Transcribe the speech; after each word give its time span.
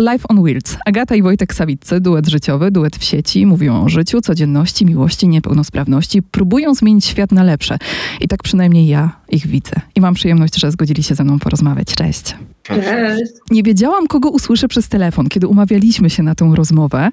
Life 0.00 0.28
on 0.28 0.42
Wheels. 0.42 0.76
Agata 0.84 1.14
i 1.14 1.22
Wojtek 1.22 1.54
Sawiccy, 1.54 2.00
duet 2.00 2.28
życiowy, 2.28 2.70
duet 2.70 2.96
w 2.96 3.04
sieci, 3.04 3.46
mówią 3.46 3.84
o 3.84 3.88
życiu, 3.88 4.20
codzienności, 4.20 4.86
miłości, 4.86 5.28
niepełnosprawności, 5.28 6.22
próbują 6.22 6.74
zmienić 6.74 7.04
świat 7.04 7.32
na 7.32 7.42
lepsze. 7.42 7.78
I 8.20 8.28
tak 8.28 8.42
przynajmniej 8.42 8.86
ja 8.86 9.16
ich 9.28 9.46
widzę. 9.46 9.72
I 9.94 10.00
mam 10.00 10.14
przyjemność, 10.14 10.60
że 10.60 10.70
zgodzili 10.70 11.02
się 11.02 11.14
ze 11.14 11.24
mną 11.24 11.38
porozmawiać. 11.38 11.86
Cześć. 11.86 12.36
Cześć. 12.64 13.32
Nie 13.50 13.62
wiedziałam, 13.62 14.06
kogo 14.06 14.30
usłyszę 14.30 14.68
przez 14.68 14.88
telefon. 14.88 15.28
Kiedy 15.28 15.48
umawialiśmy 15.48 16.10
się 16.10 16.22
na 16.22 16.34
tę 16.34 16.52
rozmowę, 16.54 17.10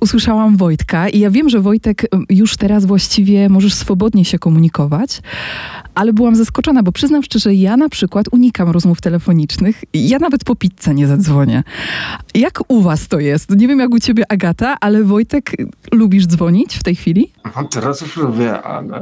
usłyszałam 0.00 0.56
Wojtka 0.56 1.08
i 1.08 1.18
ja 1.18 1.30
wiem, 1.30 1.48
że 1.48 1.60
Wojtek 1.60 2.02
już 2.30 2.56
teraz 2.56 2.84
właściwie 2.84 3.48
możesz 3.48 3.74
swobodnie 3.74 4.24
się 4.24 4.38
komunikować, 4.38 5.20
ale 5.94 6.12
byłam 6.12 6.36
zaskoczona, 6.36 6.82
bo 6.82 6.92
przyznam 6.92 7.22
szczerze, 7.22 7.54
ja 7.54 7.76
na 7.76 7.88
przykład 7.88 8.26
unikam 8.32 8.70
rozmów 8.70 9.00
telefonicznych. 9.00 9.84
Ja 9.94 10.18
nawet 10.18 10.44
po 10.44 10.56
pizzę 10.56 10.94
nie 10.94 11.06
zadzwonię. 11.06 11.62
Jak 12.34 12.60
u 12.68 12.82
was 12.82 13.08
to 13.08 13.20
jest? 13.20 13.50
Nie 13.50 13.68
wiem 13.68 13.78
jak 13.78 13.90
u 13.90 13.98
ciebie 13.98 14.24
Agata, 14.28 14.76
ale 14.80 15.04
Wojtek, 15.04 15.52
lubisz 15.92 16.26
dzwonić 16.26 16.76
w 16.76 16.82
tej 16.82 16.94
chwili? 16.94 17.32
No, 17.56 17.64
teraz 17.64 18.00
już 18.00 18.16
lubię, 18.16 18.62
ale 18.62 19.00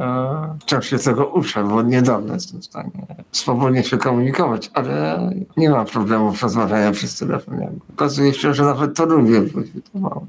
wciąż 0.60 0.86
się 0.86 0.98
tego 0.98 1.26
uczę, 1.26 1.64
bo 1.64 1.82
niedawno 1.82 2.34
jestem 2.34 2.60
w 2.60 2.64
stanie 2.64 2.90
swobodnie 3.32 3.84
się 3.84 3.98
komunikować, 3.98 4.70
ale 4.74 5.30
nie 5.56 5.70
mam 5.76 5.86
problemów 5.86 6.42
rozmawiania 6.42 6.92
przez 6.92 7.18
telefon. 7.18 7.80
Okazuje 7.94 8.34
się, 8.34 8.54
że 8.54 8.64
nawet 8.64 8.96
to 8.96 9.06
lubię, 9.06 9.40
bo 9.40 9.60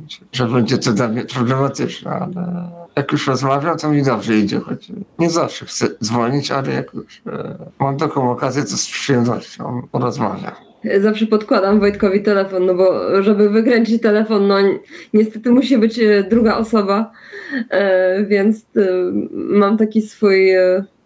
się, 0.08 0.26
że 0.32 0.48
będzie 0.48 0.78
to 0.78 0.94
dla 0.94 1.08
mnie 1.08 1.24
problematyczne, 1.24 2.12
ale 2.12 2.70
jak 2.96 3.12
już 3.12 3.28
rozmawiam, 3.28 3.78
to 3.78 3.92
mi 3.92 4.04
dobrze 4.04 4.38
idzie, 4.38 4.60
choć 4.60 4.92
nie 5.20 5.30
zawsze 5.30 5.66
chcę 5.66 5.88
dzwonić, 6.04 6.52
ale 6.52 6.74
jak 6.74 6.94
już 6.94 7.22
e, 7.28 7.58
mam 7.80 7.98
taką 7.98 8.32
okazję, 8.32 8.64
to 8.64 8.78
z 8.78 8.86
przyjemnością 8.86 9.82
rozmawiam 9.94 10.68
zawsze 11.02 11.26
podkładam 11.26 11.80
Wojtkowi 11.80 12.24
telefon, 12.24 12.66
no 12.66 12.76
bo 12.76 13.22
żeby 13.24 13.50
wykręcić 13.50 14.02
telefon, 14.02 14.48
no 14.48 14.56
niestety 15.14 15.52
musi 15.52 15.78
być 15.78 16.00
e, 16.00 16.24
druga 16.24 16.58
osoba, 16.58 17.12
e, 17.70 18.26
więc 18.26 18.66
mam 19.34 19.78
taki 19.78 20.02
swój 20.02 20.52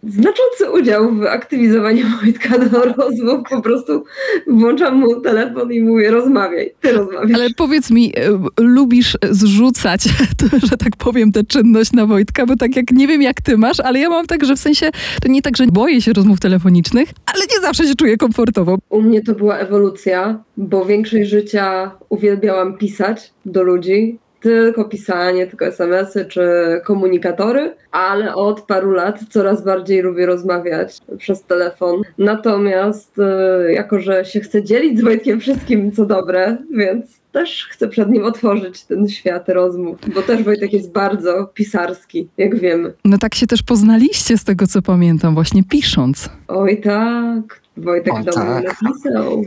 znaczący 0.08 0.70
udział 0.72 1.14
w 1.14 1.22
aktywizowaniu 1.22 2.06
Wojtka 2.22 2.58
do 2.58 2.84
rozmów. 2.84 3.40
Po 3.50 3.62
prostu 3.62 4.04
włączam 4.46 4.96
mu 4.96 5.20
telefon 5.20 5.72
i 5.72 5.80
mówię, 5.80 6.10
rozmawiaj, 6.10 6.74
ty 6.80 6.92
rozmawiasz. 6.92 7.34
Ale 7.34 7.50
powiedz 7.56 7.90
mi, 7.90 8.12
e, 8.16 8.38
lubisz 8.60 9.18
zrzucać, 9.30 10.04
to, 10.38 10.66
że 10.66 10.76
tak 10.76 10.96
powiem, 10.98 11.32
tę 11.32 11.44
czynność 11.44 11.92
na 11.92 12.06
Wojtka, 12.06 12.46
bo 12.46 12.56
tak 12.56 12.76
jak 12.76 12.90
nie 12.90 13.08
wiem 13.08 13.22
jak 13.22 13.40
ty 13.40 13.58
masz, 13.58 13.80
ale 13.80 13.98
ja 13.98 14.10
mam 14.10 14.26
tak, 14.26 14.44
że 14.44 14.56
w 14.56 14.60
sensie, 14.60 14.90
to 15.22 15.28
nie 15.28 15.42
tak, 15.42 15.56
że 15.56 15.66
boję 15.66 16.02
się 16.02 16.12
rozmów 16.12 16.40
telefonicznych, 16.40 17.08
ale 17.26 17.44
nie 17.54 17.60
zawsze 17.60 17.84
się 17.84 17.94
czuję 17.94 18.16
komfortowo. 18.16 18.78
U 18.88 19.02
mnie 19.02 19.22
to 19.22 19.34
była 19.34 19.58
ewolucja, 19.58 20.44
bo 20.56 20.84
większość 20.84 21.30
życia 21.30 21.90
uwielbiałam 22.08 22.78
pisać 22.78 23.32
do 23.46 23.62
ludzi, 23.62 24.18
tylko 24.42 24.84
pisanie, 24.84 25.46
tylko 25.46 25.66
SMS-y 25.66 26.24
czy 26.24 26.42
komunikatory, 26.84 27.74
ale 27.90 28.34
od 28.34 28.60
paru 28.60 28.90
lat 28.90 29.20
coraz 29.30 29.64
bardziej 29.64 30.02
lubię 30.02 30.26
rozmawiać 30.26 30.98
przez 31.18 31.42
telefon. 31.42 32.02
Natomiast 32.18 33.18
e, 33.18 33.72
jako, 33.72 34.00
że 34.00 34.24
się 34.24 34.40
chcę 34.40 34.62
dzielić 34.62 34.98
z 34.98 35.02
Wojtkiem 35.02 35.40
wszystkim, 35.40 35.92
co 35.92 36.06
dobre, 36.06 36.56
więc 36.70 37.22
też 37.32 37.68
chcę 37.70 37.88
przed 37.88 38.10
nim 38.10 38.24
otworzyć 38.24 38.84
ten 38.84 39.08
świat 39.08 39.48
rozmów, 39.48 39.98
bo 40.14 40.22
też 40.22 40.42
Wojtek 40.42 40.72
jest 40.72 40.92
bardzo 40.92 41.50
pisarski, 41.54 42.28
jak 42.38 42.58
wiemy. 42.58 42.92
No 43.04 43.18
tak 43.18 43.34
się 43.34 43.46
też 43.46 43.62
poznaliście 43.62 44.38
z 44.38 44.44
tego, 44.44 44.66
co 44.66 44.82
pamiętam, 44.82 45.34
właśnie 45.34 45.62
pisząc. 45.64 46.30
Oj 46.48 46.80
tak, 46.80 47.61
Wojtek 47.76 48.14
o, 48.14 48.22
do 48.22 48.32
tak. 48.32 48.44
mnie 48.44 48.68
napisał. 48.82 49.42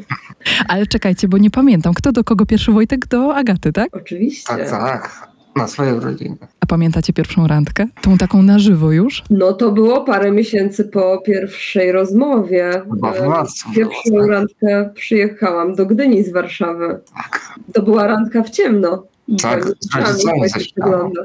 Ale 0.68 0.88
czekajcie, 0.88 1.28
bo 1.28 1.38
nie 1.38 1.52
pamiętam. 1.52 1.94
Kto 1.94 2.12
do 2.12 2.23
kogo 2.23 2.45
pierwszy 2.45 2.72
Wojtek? 2.72 3.08
Do 3.08 3.36
Agaty, 3.36 3.73
tak? 3.73 3.95
Oczywiście. 3.95 4.48
Tak, 4.48 4.70
tak. 4.70 5.30
Na 5.56 5.68
swoją 5.68 6.00
rodzinę. 6.00 6.36
A 6.59 6.66
pamiętacie 6.66 7.14
pierwszą 7.14 7.48
randkę? 7.48 7.88
Tą 8.02 8.18
taką 8.18 8.42
na 8.42 8.59
żywo 8.59 8.92
już? 8.92 9.23
No 9.30 9.53
to 9.53 9.72
było 9.72 10.03
parę 10.03 10.31
miesięcy 10.31 10.85
po 10.85 11.22
pierwszej 11.25 11.91
rozmowie. 11.91 12.72
Chyba 12.91 13.12
w 13.12 13.28
marcu. 13.28 13.72
Pierwszą 13.75 14.19
tak? 14.19 14.30
randkę 14.30 14.90
przyjechałam 14.96 15.75
do 15.75 15.85
Gdyni 15.85 16.24
z 16.24 16.31
Warszawy. 16.31 17.00
Tak. 17.16 17.59
To 17.74 17.81
była 17.81 18.08
randka 18.08 18.44
w 18.44 18.50
ciemno. 18.50 19.03
Tak, 19.41 19.64
z 19.64 19.96
rodzicami 19.96 20.41
wygląda. 20.75 21.22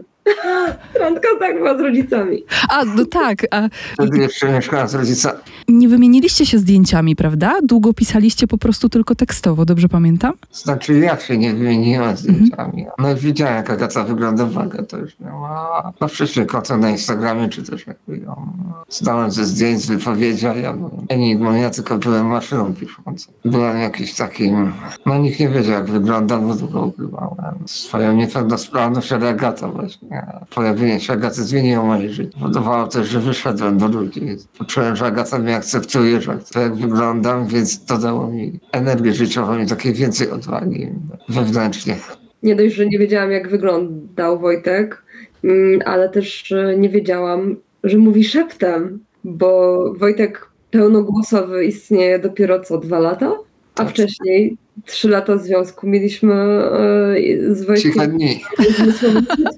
Randka 1.00 1.28
tak 1.40 1.56
była 1.56 1.78
z 1.78 1.80
rodzicami. 1.80 2.44
A, 2.70 2.84
no 2.84 3.04
tak. 3.04 3.46
A... 3.50 3.68
Wtedy 3.92 4.18
jeszcze 4.18 4.52
mieszkałam 4.52 4.88
z 4.88 4.94
rodzicami. 4.94 5.38
Nie 5.68 5.88
wymieniliście 5.88 6.46
się 6.46 6.58
zdjęciami, 6.58 7.16
prawda? 7.16 7.54
Długo 7.62 7.94
pisaliście 7.94 8.46
po 8.46 8.58
prostu 8.58 8.88
tylko 8.88 9.14
tekstowo, 9.14 9.64
dobrze 9.64 9.88
pamiętam? 9.88 10.32
Znaczy 10.52 10.98
ja 10.98 11.18
się 11.20 11.38
nie 11.38 11.54
wymieniłam 11.54 12.16
zdjęciami. 12.16 12.80
Mhm. 12.82 12.90
No 12.98 13.16
widziałem 13.16 13.56
jak 13.56 13.70
Agata 13.70 14.04
wygląda 14.04 14.46
waga, 14.46 14.82
to 14.82 14.98
już 14.98 15.20
miała 15.20 15.92
no 16.00 16.08
wcześniej 16.08 16.46
konto 16.46 16.76
na 16.76 16.90
Instagramie, 16.90 17.48
czy 17.48 17.62
też 17.62 17.86
jakby 17.86 18.18
ją 18.18 18.52
zdałem 18.88 19.30
ze 19.30 19.44
zdjęć, 19.44 19.80
z 19.80 19.86
wypowiedzi, 19.86 20.46
a 20.46 20.54
ja 20.54 20.72
byłem 20.72 21.06
enigmą, 21.08 21.54
ja 21.54 21.70
tylko 21.70 21.98
byłem 21.98 22.26
maszyną 22.26 22.74
piszącą. 22.74 23.32
Byłem 23.44 23.78
jakiś 23.78 24.14
takim, 24.14 24.72
no 25.06 25.18
nikt 25.18 25.40
nie 25.40 25.48
wiedział 25.48 25.72
jak 25.72 25.90
wyglądam, 25.90 26.48
bo 26.48 26.54
długo 26.54 26.80
ukrywałem 26.80 27.54
swoją 27.66 28.12
niepełnosprawność, 28.12 29.12
ale 29.12 29.28
Agata 29.28 29.68
właśnie 29.68 30.09
pojawienie 30.54 31.00
się 31.00 31.12
Agaty 31.12 31.42
zmieniło 31.42 31.84
moje 31.84 32.10
życie. 32.10 32.30
Powodowało 32.32 32.86
też, 32.86 33.08
że 33.08 33.20
wyszedłem 33.20 33.78
do 33.78 33.88
ludzi. 33.88 34.20
Poczułem, 34.58 34.96
że 34.96 35.06
Agata 35.06 35.38
mnie 35.38 35.56
akceptuje, 35.56 36.20
że 36.20 36.38
to 36.52 36.60
jak 36.60 36.74
wyglądam, 36.74 37.46
więc 37.46 37.84
to 37.84 37.98
dało 37.98 38.26
mi 38.26 38.60
energię 38.72 39.12
życiową 39.12 39.58
i 39.58 39.66
takiej 39.66 39.94
więcej 39.94 40.30
odwagi 40.30 40.88
wewnętrznie. 41.28 41.96
Nie 42.42 42.56
dość, 42.56 42.74
że 42.74 42.86
nie 42.86 42.98
wiedziałam, 42.98 43.30
jak 43.30 43.48
wyglądał 43.48 44.38
Wojtek, 44.38 45.02
mm, 45.44 45.80
ale 45.84 46.08
też 46.08 46.54
nie 46.78 46.88
wiedziałam, 46.88 47.56
że 47.84 47.98
mówi 47.98 48.24
szeptem, 48.24 49.04
bo 49.24 49.84
Wojtek 49.94 50.50
pełnogłosowy 50.70 51.64
istnieje 51.64 52.18
dopiero 52.18 52.60
co 52.60 52.78
dwa 52.78 52.98
lata, 52.98 53.32
a 53.74 53.84
tak. 53.84 53.90
wcześniej 53.90 54.56
trzy 54.86 55.08
lata 55.08 55.38
związku 55.38 55.86
mieliśmy 55.86 56.34
e, 56.34 57.54
z 57.54 57.64
Wojtkiem. 57.66 57.92
Ciche 57.92 58.08
dni. 58.08 58.40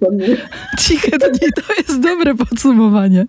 Ciche 0.81 1.19
dni, 1.19 1.49
to 1.57 1.75
jest 1.79 2.01
dobre 2.01 2.35
podsumowanie. 2.35 3.27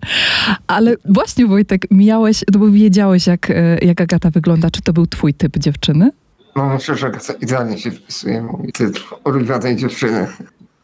Ale 0.67 0.95
właśnie 1.05 1.45
Wojtek, 1.45 1.87
miałeś, 1.91 2.43
no 2.53 2.59
bo 2.59 2.69
wiedziałeś 2.69 3.27
jak, 3.27 3.49
e, 3.49 3.77
jak 3.81 4.01
Agata 4.01 4.29
wygląda. 4.29 4.71
Czy 4.71 4.81
to 4.81 4.93
był 4.93 5.07
twój 5.07 5.33
typ 5.33 5.57
dziewczyny? 5.57 6.11
No 6.55 6.69
myślę, 6.73 6.95
że 6.95 7.07
Agata 7.07 7.33
idealnie 7.41 7.77
się 7.77 7.91
wpisuje 7.91 8.41
mój 8.41 8.71
typ 8.71 8.99
dziewczyny 9.75 10.27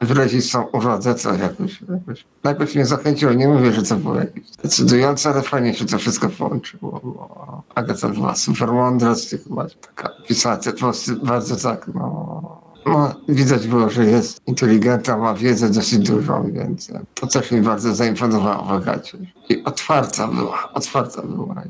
wyrazić 0.02 0.52
są 0.52 0.64
urodę, 0.64 1.16
co 1.16 1.34
jakoś, 1.34 1.82
jakoś, 1.82 2.26
jakoś 2.44 2.76
mnie 2.76 2.86
zachęciło. 2.86 3.34
Nie 3.34 3.48
mówię, 3.48 3.74
że 3.74 3.84
to 3.84 3.96
było 3.96 4.16
jakieś 4.16 4.52
decydujące, 4.64 5.30
ale 5.30 5.42
fajnie 5.42 5.74
się 5.74 5.86
to 5.86 5.98
wszystko 5.98 6.30
połączyło. 6.30 7.02
Bo 7.04 7.64
Agata 7.76 8.10
była 8.10 8.36
super 8.36 8.72
mądra, 8.72 9.14
chyba 9.44 9.66
taka 9.82 10.10
pisała 10.28 10.58
te 10.58 10.74
posty 10.74 11.16
bardzo 11.16 11.56
tak, 11.56 11.88
no, 11.96 12.60
no, 12.86 13.16
widać 13.30 13.68
było, 13.68 13.90
że 13.90 14.06
jest 14.06 14.48
inteligentna, 14.48 15.18
ma 15.18 15.34
wiedzę 15.34 15.70
dosyć 15.70 16.00
dużą, 16.00 16.52
więc 16.52 16.92
to 17.14 17.28
też 17.28 17.52
mi 17.52 17.62
bardzo 17.62 17.96
zaimponowało 17.96 18.64
w 18.64 18.72
Agacie. 18.72 19.18
I 19.50 19.64
otwarta 19.64 20.28
była, 20.28 20.74
otwarta 20.74 21.22
była. 21.22 21.64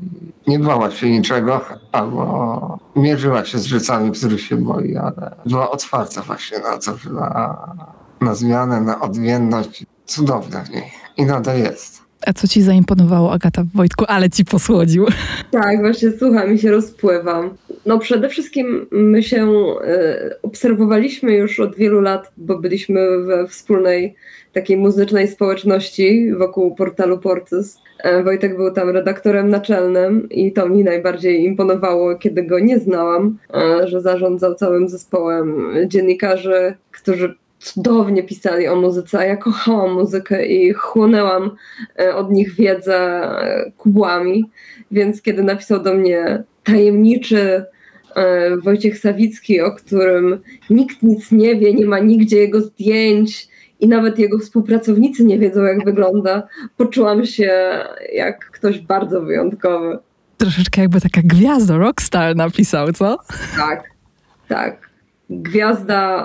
I 0.46 0.50
nie 0.50 0.58
bała 0.58 0.90
się 0.90 1.10
niczego, 1.10 1.60
albo 1.92 2.78
mierzyła 2.96 3.44
się 3.44 3.58
z 3.58 3.64
rzeczami, 3.64 4.12
których 4.12 4.40
się 4.40 4.56
boi, 4.56 4.96
ale 4.96 5.36
była 5.46 5.70
otwarta 5.70 6.22
właśnie 6.22 6.58
na 6.58 6.78
to, 6.78 6.96
że 6.96 7.10
na 7.10 7.99
na 8.20 8.34
zmianę, 8.34 8.80
na 8.80 9.00
odmienność. 9.00 9.86
Cudowne 10.06 10.64
w 10.64 10.70
niej. 10.70 10.84
I 11.16 11.24
nadal 11.24 11.58
jest. 11.58 12.00
A 12.26 12.32
co 12.32 12.48
ci 12.48 12.62
zaimponowało, 12.62 13.32
Agata 13.32 13.62
Wojtku? 13.74 14.04
Ale 14.08 14.30
ci 14.30 14.44
posłodził. 14.44 15.06
Tak, 15.50 15.80
właśnie 15.80 16.10
słucham 16.18 16.54
i 16.54 16.58
się 16.58 16.70
rozpływam. 16.70 17.50
No 17.86 17.98
przede 17.98 18.28
wszystkim 18.28 18.86
my 18.90 19.22
się 19.22 19.46
y, 19.46 20.42
obserwowaliśmy 20.42 21.32
już 21.32 21.60
od 21.60 21.76
wielu 21.76 22.00
lat, 22.00 22.32
bo 22.36 22.58
byliśmy 22.58 23.24
we 23.24 23.46
wspólnej 23.46 24.14
takiej 24.52 24.76
muzycznej 24.76 25.28
społeczności 25.28 26.34
wokół 26.34 26.74
portalu 26.74 27.18
Portys. 27.18 27.78
E, 27.98 28.22
Wojtek 28.22 28.56
był 28.56 28.72
tam 28.72 28.90
redaktorem 28.90 29.48
naczelnym 29.48 30.28
i 30.28 30.52
to 30.52 30.68
mi 30.68 30.84
najbardziej 30.84 31.44
imponowało, 31.44 32.16
kiedy 32.16 32.42
go 32.42 32.58
nie 32.58 32.78
znałam, 32.78 33.38
e, 33.54 33.88
że 33.88 34.00
zarządzał 34.00 34.54
całym 34.54 34.88
zespołem 34.88 35.72
dziennikarzy, 35.86 36.74
którzy 36.90 37.34
cudownie 37.60 38.22
pisali 38.22 38.68
o 38.68 38.76
muzyce, 38.76 39.18
a 39.18 39.24
ja 39.24 39.36
kochałam 39.36 39.92
muzykę 39.92 40.46
i 40.46 40.72
chłonęłam 40.72 41.50
e, 41.98 42.14
od 42.14 42.30
nich 42.30 42.54
wiedzę 42.54 42.96
e, 42.96 43.72
kubłami, 43.76 44.50
więc 44.90 45.22
kiedy 45.22 45.42
napisał 45.42 45.82
do 45.82 45.94
mnie 45.94 46.42
tajemniczy 46.64 47.64
e, 48.16 48.56
Wojciech 48.56 48.98
Sawicki, 48.98 49.60
o 49.60 49.72
którym 49.72 50.40
nikt 50.70 51.02
nic 51.02 51.32
nie 51.32 51.56
wie, 51.56 51.74
nie 51.74 51.86
ma 51.86 51.98
nigdzie 51.98 52.38
jego 52.38 52.60
zdjęć 52.60 53.48
i 53.80 53.88
nawet 53.88 54.18
jego 54.18 54.38
współpracownicy 54.38 55.24
nie 55.24 55.38
wiedzą, 55.38 55.62
jak 55.62 55.84
wygląda, 55.84 56.48
poczułam 56.76 57.26
się 57.26 57.52
jak 58.12 58.50
ktoś 58.50 58.78
bardzo 58.78 59.20
wyjątkowy. 59.20 59.98
Troszeczkę 60.36 60.80
jakby 60.80 61.00
taka 61.00 61.20
gwiazda, 61.24 61.76
rockstar 61.76 62.36
napisał, 62.36 62.92
co? 62.92 63.18
Tak, 63.56 63.84
tak. 64.48 64.89
Gwiazda, 65.30 66.24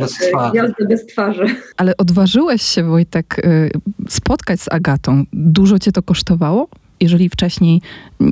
bez 0.00 0.14
twarzy. 0.14 0.50
gwiazda 0.50 0.86
bez 0.88 1.06
twarzy. 1.06 1.46
Ale 1.76 1.96
odważyłeś 1.96 2.62
się, 2.62 2.84
Wojtek, 2.84 3.38
y, 3.38 3.70
spotkać 4.08 4.60
z 4.60 4.72
Agatą. 4.72 5.24
Dużo 5.32 5.78
cię 5.78 5.92
to 5.92 6.02
kosztowało? 6.02 6.68
Jeżeli 7.00 7.28
wcześniej 7.28 7.82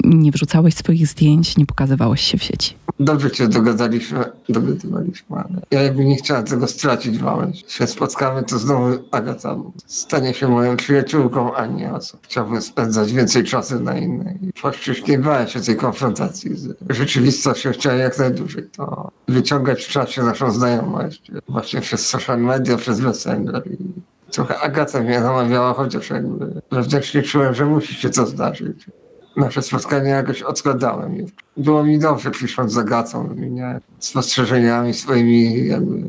nie 0.04 0.30
wrzucałeś 0.30 0.74
swoich 0.74 1.06
zdjęć, 1.06 1.56
nie 1.56 1.66
pokazywałeś 1.66 2.20
się 2.20 2.38
w 2.38 2.42
sieci. 2.42 2.74
Dobrze 3.00 3.30
się 3.30 3.48
dogadaliśmy, 3.48 4.24
dogadywaliśmy, 4.48 5.36
ale 5.36 5.60
ja 5.70 5.82
jakby 5.82 6.04
nie 6.04 6.16
chciałem 6.16 6.44
tego 6.44 6.66
stracić, 6.66 7.18
bałem 7.18 7.54
się. 7.54 7.86
spotkamy, 7.86 8.42
to 8.42 8.58
znowu 8.58 8.98
Agata 9.10 9.56
stanie 9.86 10.34
się 10.34 10.48
moją 10.48 10.76
przyjaciółką, 10.76 11.54
a 11.54 11.66
nie 11.66 11.92
osobą. 11.92 12.22
Chciałbym 12.22 12.62
spędzać 12.62 13.12
więcej 13.12 13.44
czasu 13.44 13.80
na 13.80 13.98
innej. 13.98 14.38
Właściwie 14.62 15.18
nie 15.18 15.48
się 15.48 15.60
tej 15.60 15.76
konfrontacji 15.76 16.56
z 16.56 16.76
rzeczywistością, 16.90 17.72
chciałem 17.72 17.98
jak 17.98 18.18
najdłużej 18.18 18.64
to 18.76 19.10
wyciągać 19.28 19.84
w 19.84 19.88
czasie 19.88 20.22
naszą 20.22 20.50
znajomość. 20.50 21.30
Właśnie 21.48 21.80
przez 21.80 22.06
social 22.06 22.40
media, 22.40 22.76
przez 22.76 23.00
Messenger 23.00 23.62
i 23.66 23.76
trochę 24.34 24.60
Agata 24.60 25.00
mnie 25.00 25.20
namawiała, 25.20 25.74
chociaż 25.74 26.10
jakby 26.10 26.60
wewnętrznie 26.72 27.22
czułem, 27.22 27.54
że 27.54 27.64
musi 27.66 27.94
się 27.94 28.10
to 28.10 28.26
zdarzyć 28.26 28.86
nasze 29.36 29.62
spotkanie 29.62 30.10
jakoś 30.10 30.42
odkładałem. 30.42 31.26
Było 31.56 31.84
mi 31.84 31.98
dobrze 31.98 32.30
pisząc 32.30 32.72
z 32.72 32.78
Agatą, 32.78 33.34
nie, 33.34 33.80
spostrzeżeniami, 33.98 34.94
swoimi 34.94 35.66
jakby, 35.66 36.02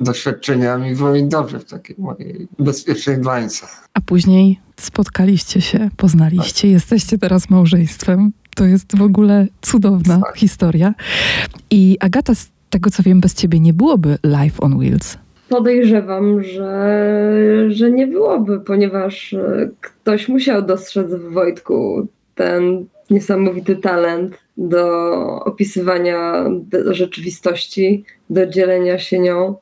doświadczeniami. 0.00 0.94
Było 0.94 1.12
mi 1.12 1.28
dobrze 1.28 1.58
w 1.58 1.64
takiej 1.64 1.96
mojej 1.98 2.48
bezpiecznej 2.58 3.18
bańce. 3.18 3.66
A 3.94 4.00
później 4.00 4.60
spotkaliście 4.80 5.60
się, 5.60 5.90
poznaliście, 5.96 6.62
tak. 6.62 6.70
jesteście 6.70 7.18
teraz 7.18 7.50
małżeństwem. 7.50 8.32
To 8.56 8.64
jest 8.64 8.98
w 8.98 9.02
ogóle 9.02 9.46
cudowna 9.62 10.20
tak. 10.20 10.36
historia. 10.36 10.94
I 11.70 11.96
Agata, 12.00 12.34
z 12.34 12.48
tego 12.70 12.90
co 12.90 13.02
wiem, 13.02 13.20
bez 13.20 13.34
ciebie 13.34 13.60
nie 13.60 13.72
byłoby 13.72 14.18
Life 14.24 14.60
on 14.60 14.78
Wheels. 14.78 15.16
Podejrzewam, 15.50 16.42
że, 16.42 17.10
że 17.68 17.90
nie 17.90 18.06
byłoby, 18.06 18.60
ponieważ 18.60 19.34
ktoś 19.80 20.28
musiał 20.28 20.62
dostrzec 20.62 21.14
w 21.14 21.32
Wojtku 21.32 22.06
ten 22.34 22.86
niesamowity 23.10 23.76
talent 23.76 24.38
do 24.56 25.14
opisywania 25.44 26.44
rzeczywistości, 26.90 28.04
do 28.30 28.46
dzielenia 28.46 28.98
się 28.98 29.18
nią, 29.18 29.56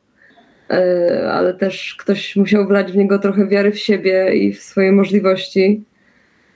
e, 0.71 1.31
ale 1.33 1.55
też 1.55 1.97
ktoś 1.99 2.37
musiał 2.37 2.67
wlać 2.67 2.93
w 2.93 2.97
niego 2.97 3.19
trochę 3.19 3.47
wiary 3.47 3.73
w 3.73 3.79
siebie 3.79 4.35
i 4.35 4.53
w 4.53 4.63
swoje 4.63 4.93
możliwości. 4.93 5.85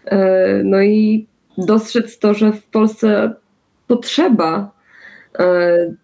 E, 0.04 0.60
no 0.64 0.82
i 0.82 1.26
dostrzec 1.58 2.18
to, 2.18 2.34
że 2.34 2.52
w 2.52 2.62
Polsce 2.66 3.34
potrzeba 3.86 4.72
e, 5.38 5.94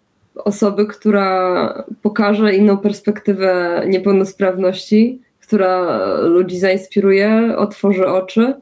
osoby, 0.45 0.87
która 0.87 1.85
pokaże 2.03 2.55
inną 2.55 2.79
perspektywę 2.79 3.83
niepełnosprawności, 3.87 5.21
która 5.41 6.01
ludzi 6.21 6.59
zainspiruje, 6.59 7.55
otworzy 7.57 8.07
oczy 8.07 8.55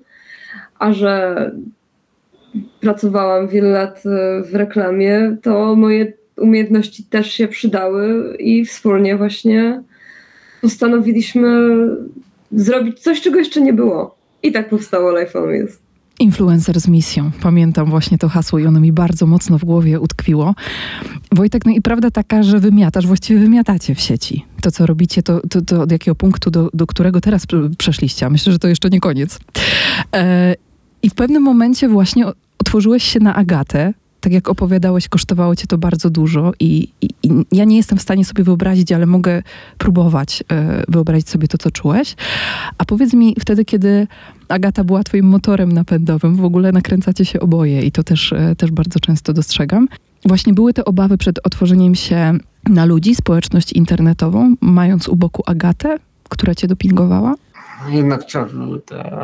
a 0.78 0.92
że 0.92 1.50
pracowałam 2.80 3.48
wiele 3.48 3.68
lat 3.68 4.02
e, 4.06 4.42
w 4.42 4.54
reklamie, 4.54 5.36
to 5.42 5.76
moje 5.76 6.12
umiejętności 6.36 7.04
też 7.04 7.32
się 7.32 7.48
przydały 7.48 8.36
i 8.38 8.64
wspólnie 8.64 9.16
właśnie 9.16 9.82
postanowiliśmy 10.60 11.78
zrobić 12.52 13.00
coś, 13.00 13.20
czego 13.20 13.38
jeszcze 13.38 13.60
nie 13.60 13.72
było. 13.72 14.16
I 14.42 14.52
tak 14.52 14.68
powstało 14.68 15.18
Life 15.18 15.38
on 15.38 15.48
Wheels. 15.48 15.78
Influencer 16.18 16.80
z 16.80 16.88
misją. 16.88 17.30
Pamiętam 17.40 17.90
właśnie 17.90 18.18
to 18.18 18.28
hasło 18.28 18.58
i 18.58 18.66
ono 18.66 18.80
mi 18.80 18.92
bardzo 18.92 19.26
mocno 19.26 19.58
w 19.58 19.64
głowie 19.64 20.00
utkwiło. 20.00 20.54
Wojtek, 21.32 21.66
no 21.66 21.72
i 21.72 21.82
prawda 21.82 22.10
taka, 22.10 22.42
że 22.42 22.60
wymiatasz, 22.60 23.06
właściwie 23.06 23.40
wymiatacie 23.40 23.94
w 23.94 24.00
sieci. 24.00 24.44
To, 24.60 24.70
co 24.70 24.86
robicie, 24.86 25.22
to, 25.22 25.40
to, 25.50 25.62
to 25.62 25.82
od 25.82 25.92
jakiego 25.92 26.14
punktu, 26.14 26.50
do, 26.50 26.70
do 26.74 26.86
którego 26.86 27.20
teraz 27.20 27.46
przeszliście. 27.78 28.26
A 28.26 28.30
myślę, 28.30 28.52
że 28.52 28.58
to 28.58 28.68
jeszcze 28.68 28.90
nie 28.90 29.00
koniec. 29.00 29.38
E, 30.14 30.54
i 31.02 31.10
w 31.10 31.14
pewnym 31.14 31.42
momencie 31.42 31.88
właśnie 31.88 32.26
otworzyłeś 32.58 33.04
się 33.04 33.20
na 33.20 33.34
Agatę. 33.34 33.94
Tak 34.26 34.32
jak 34.32 34.48
opowiadałeś, 34.48 35.08
kosztowało 35.08 35.56
cię 35.56 35.66
to 35.66 35.78
bardzo 35.78 36.10
dużo 36.10 36.52
i, 36.60 36.88
i, 37.02 37.08
i 37.22 37.30
ja 37.52 37.64
nie 37.64 37.76
jestem 37.76 37.98
w 37.98 38.02
stanie 38.02 38.24
sobie 38.24 38.44
wyobrazić, 38.44 38.92
ale 38.92 39.06
mogę 39.06 39.42
próbować 39.78 40.44
e, 40.52 40.82
wyobrazić 40.88 41.28
sobie 41.28 41.48
to, 41.48 41.58
co 41.58 41.70
czułeś. 41.70 42.16
A 42.78 42.84
powiedz 42.84 43.14
mi 43.14 43.36
wtedy, 43.40 43.64
kiedy 43.64 44.06
Agata 44.48 44.84
była 44.84 45.02
twoim 45.02 45.26
motorem 45.26 45.72
napędowym, 45.72 46.36
w 46.36 46.44
ogóle 46.44 46.72
nakręcacie 46.72 47.24
się 47.24 47.40
oboje 47.40 47.82
i 47.82 47.92
to 47.92 48.02
też, 48.02 48.32
e, 48.32 48.56
też 48.56 48.70
bardzo 48.70 49.00
często 49.00 49.32
dostrzegam. 49.32 49.88
Właśnie 50.24 50.54
były 50.54 50.72
te 50.72 50.84
obawy 50.84 51.18
przed 51.18 51.46
otworzeniem 51.46 51.94
się 51.94 52.38
na 52.68 52.84
ludzi, 52.84 53.14
społeczność 53.14 53.72
internetową, 53.72 54.54
mając 54.60 55.08
u 55.08 55.16
boku 55.16 55.42
Agatę, 55.46 55.98
która 56.28 56.54
cię 56.54 56.66
dopingowała? 56.66 57.34
jednak 57.88 58.22
wciąż 58.22 58.52
były 58.52 58.80
te 58.80 59.20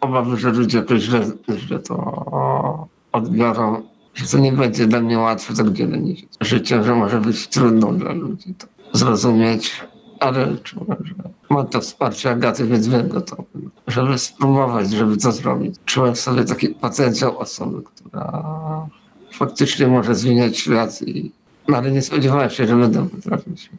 obawy, 0.00 0.36
że 0.36 0.50
ludzie 0.50 0.78
jakoś 0.78 1.02
źle, 1.02 1.20
źle 1.56 1.78
to 1.78 2.88
odbiorą, 3.12 3.82
to 4.30 4.38
nie 4.38 4.52
będzie 4.52 4.86
dla 4.86 5.00
mnie 5.00 5.18
łatwe 5.18 5.54
tak 5.54 5.72
dzielenie 5.72 6.14
życia, 6.40 6.82
że 6.82 6.94
może 6.94 7.20
być 7.20 7.48
trudno 7.48 7.92
dla 7.92 8.12
ludzi 8.12 8.54
to 8.54 8.66
zrozumieć, 8.92 9.72
ale 10.20 10.56
czułem, 10.56 10.96
że 11.04 11.14
mam 11.50 11.66
to 11.66 11.80
wsparcie 11.80 12.30
Agaty, 12.30 12.66
więc 12.66 12.88
wiem 12.88 13.08
gotowy, 13.08 13.44
żeby 13.86 14.18
spróbować, 14.18 14.90
żeby 14.90 15.16
to 15.16 15.32
zrobić. 15.32 15.74
Czułem 15.84 16.14
w 16.14 16.20
sobie 16.20 16.44
taki 16.44 16.68
potencjał 16.68 17.38
osoby, 17.38 17.82
która 17.82 18.44
faktycznie 19.32 19.86
może 19.86 20.14
zmieniać 20.14 20.58
świat 20.58 21.02
i 21.02 21.32
no 21.68 21.76
ale 21.76 21.90
nie 21.90 22.02
spodziewałem 22.02 22.50
się, 22.50 22.66
że 22.66 22.76
będę 22.76 23.08
potrafić 23.08 23.70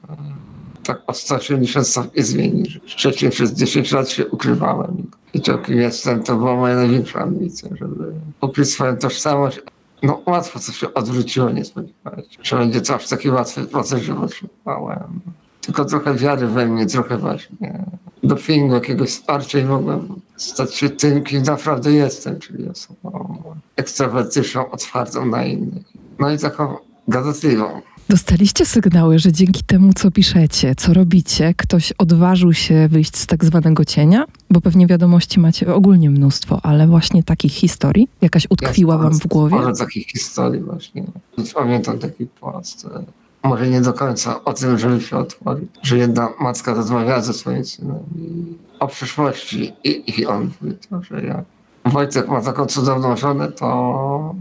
tak 0.84 1.01
ostatnio 1.07 1.57
niż 1.57 1.75
nie 2.16 2.24
zmieni. 2.24 2.63
Wcześniej 2.88 3.31
przez 3.31 3.54
10 3.54 3.92
lat 3.92 4.10
się 4.10 4.27
ukrywałem 4.27 5.07
i 5.34 5.42
to 5.42 5.57
kim 5.57 5.77
jestem, 5.77 6.24
to 6.24 6.36
była 6.36 6.56
moja 6.56 6.75
największa 6.75 7.19
ambicja, 7.19 7.69
żeby 7.75 8.13
ukryć 8.42 8.69
swoją 8.69 8.98
tożsamość. 8.98 9.62
No 10.03 10.21
łatwo 10.25 10.59
co 10.59 10.71
się 10.71 10.94
odwróciło, 10.94 11.50
nie 11.50 11.65
spodziewałem 11.65 12.21
się, 12.30 12.39
że 12.44 12.57
będzie 12.57 12.95
aż 12.95 13.07
taki 13.07 13.30
łatwy 13.30 13.65
proces, 13.65 14.01
że 14.01 14.15
potrzebowałem. 14.15 15.21
Tylko 15.62 15.86
trochę 15.86 16.15
wiary 16.15 16.48
we 16.48 16.65
mnie, 16.65 16.86
trochę 16.86 17.18
właśnie 17.18 17.86
dopingu, 18.24 18.74
jakiegoś 18.74 19.09
wsparcia 19.09 19.59
i 19.59 19.65
mogłem 19.65 20.21
stać 20.38 20.75
się 20.75 20.89
tym, 20.89 21.24
kim 21.24 21.44
naprawdę 21.44 21.92
jestem, 21.92 22.39
czyli 22.39 22.69
osobą 22.69 23.44
ekstrawertyczną, 23.75 24.71
otwartą 24.71 25.25
na 25.25 25.45
innych. 25.45 25.83
No 26.19 26.31
i 26.31 26.38
taką 26.38 26.77
gadatliwą. 27.07 27.81
Dostaliście 28.09 28.65
sygnały, 28.65 29.19
że 29.19 29.31
dzięki 29.31 29.63
temu, 29.63 29.94
co 29.94 30.12
piszecie, 30.12 30.75
co 30.75 30.94
robicie, 30.94 31.53
ktoś 31.57 31.91
odważył 31.91 32.53
się 32.53 32.88
wyjść 32.88 33.17
z 33.17 33.27
tak 33.27 33.46
zwanego 33.46 33.86
cienia? 33.86 34.25
Bo 34.50 34.62
pewnie 34.62 34.88
wiadomości 34.88 35.39
macie 35.39 35.74
ogólnie 35.75 36.10
mnóstwo, 36.10 36.60
ale 36.63 36.88
właśnie 36.88 37.24
takich 37.24 37.53
historii? 37.53 38.08
Jakaś 38.22 38.48
utkwiła 38.50 38.98
wam 38.98 39.20
w 39.20 39.27
głowie? 39.27 39.55
Może 39.55 39.74
takich 39.74 40.08
historii 40.08 40.62
właśnie. 40.62 41.03
Pamiętam 41.53 42.00
taki 42.00 42.25
post, 42.25 42.86
e, 42.86 43.48
może 43.48 43.70
nie 43.70 43.81
do 43.81 43.93
końca 43.93 44.43
o 44.43 44.53
tym, 44.53 44.77
żeby 44.77 45.01
się 45.01 45.17
otworzyć, 45.17 45.70
że 45.81 45.98
jedna 45.98 46.29
matka 46.39 46.74
rozmawiała 46.74 47.22
ze 47.22 47.34
swoim 47.34 47.65
synem 47.65 48.00
o 48.79 48.88
przyszłości 48.88 49.74
i, 49.84 50.03
i 50.17 50.25
on 50.25 50.51
powiedział, 50.60 51.03
że 51.03 51.25
jak 51.25 51.46
Wojtek 51.86 52.27
ma 52.27 52.41
taką 52.41 52.65
cudowną 52.65 53.17
żonę, 53.17 53.51
to 53.51 54.36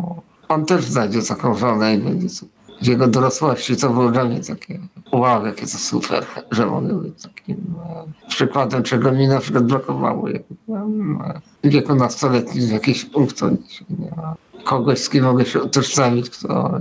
on 0.49 0.67
też 0.67 0.85
znajdzie 0.85 1.23
taką 1.23 1.55
żonę 1.55 1.95
i 1.95 1.99
będzie 1.99 2.29
super 2.29 2.60
w 2.83 2.87
jego 2.87 3.07
dorosłości 3.07 3.77
to 3.77 3.91
było 3.91 4.11
dla 4.11 4.25
mnie 4.25 4.41
takie 4.41 4.81
wow, 5.13 5.47
jakie 5.47 5.63
to 5.63 5.79
super, 5.79 6.27
że 6.51 6.67
mogę 6.67 6.95
być 6.95 7.23
takim 7.23 7.75
e, 8.27 8.29
przykładem, 8.29 8.83
czego 8.83 9.13
mi 9.13 9.29
na 9.29 9.41
przykład 9.41 9.65
brakowało, 9.65 10.29
jak 10.29 10.43
byłem 10.67 11.19
e, 11.65 11.71
wieku 11.71 11.95
nastoletnim 11.95 12.67
w 12.67 12.71
jakiś 12.71 13.05
punkt 13.05 13.43
odniesienia. 13.43 14.35
Kogoś, 14.65 14.99
z 14.99 15.09
kim 15.09 15.25
mogę 15.25 15.45
się 15.45 15.63
utożsamić, 15.63 16.31
kto 16.31 16.79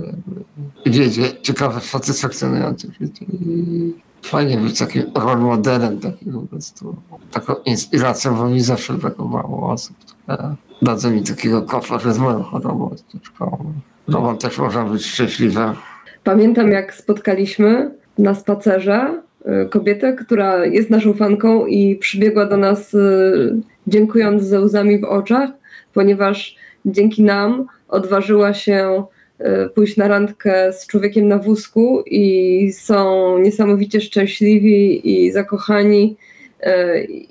wiedzie 0.86 1.22
ciekawe, 1.42 1.80
satysfakcjonujące 1.80 2.88
życie. 3.00 3.24
I 3.24 3.94
fajnie 4.22 4.56
być 4.58 4.78
takim 4.78 5.02
role 5.14 5.36
modelem, 5.36 6.00
takim 6.00 6.32
po 6.32 6.40
prostu, 6.40 6.96
taką 7.30 7.54
inspiracją, 7.64 8.34
bo 8.34 8.48
mi 8.48 8.60
zawsze 8.60 8.94
brakowało 8.94 9.72
osób, 9.72 9.96
które 9.96 10.54
dadzą 10.82 11.10
mi 11.10 11.22
takiego 11.22 11.62
kofa, 11.62 11.98
że 11.98 12.14
z 12.14 12.18
moją 12.18 12.42
chorobą, 12.42 12.94
ciężką. 13.12 13.72
No, 14.08 14.34
też 14.34 14.58
można 14.58 14.84
być 14.84 15.06
szczęśliwa. 15.06 15.74
Pamiętam, 16.24 16.70
jak 16.70 16.94
spotkaliśmy 16.94 17.90
na 18.18 18.34
spacerze 18.34 19.22
y, 19.64 19.68
kobietę, 19.68 20.12
która 20.12 20.66
jest 20.66 20.90
naszą 20.90 21.14
fanką 21.14 21.66
i 21.66 21.96
przybiegła 21.96 22.46
do 22.46 22.56
nas 22.56 22.94
y, 22.94 23.56
dziękując 23.86 24.42
ze 24.42 24.60
łzami 24.60 24.98
w 24.98 25.04
oczach, 25.04 25.50
ponieważ 25.94 26.56
dzięki 26.86 27.22
nam 27.22 27.66
odważyła 27.88 28.54
się 28.54 29.04
y, 29.40 29.44
pójść 29.74 29.96
na 29.96 30.08
randkę 30.08 30.72
z 30.72 30.86
człowiekiem 30.86 31.28
na 31.28 31.38
wózku 31.38 32.02
i 32.06 32.72
są 32.72 33.38
niesamowicie 33.38 34.00
szczęśliwi 34.00 35.10
i 35.24 35.32
zakochani 35.32 36.16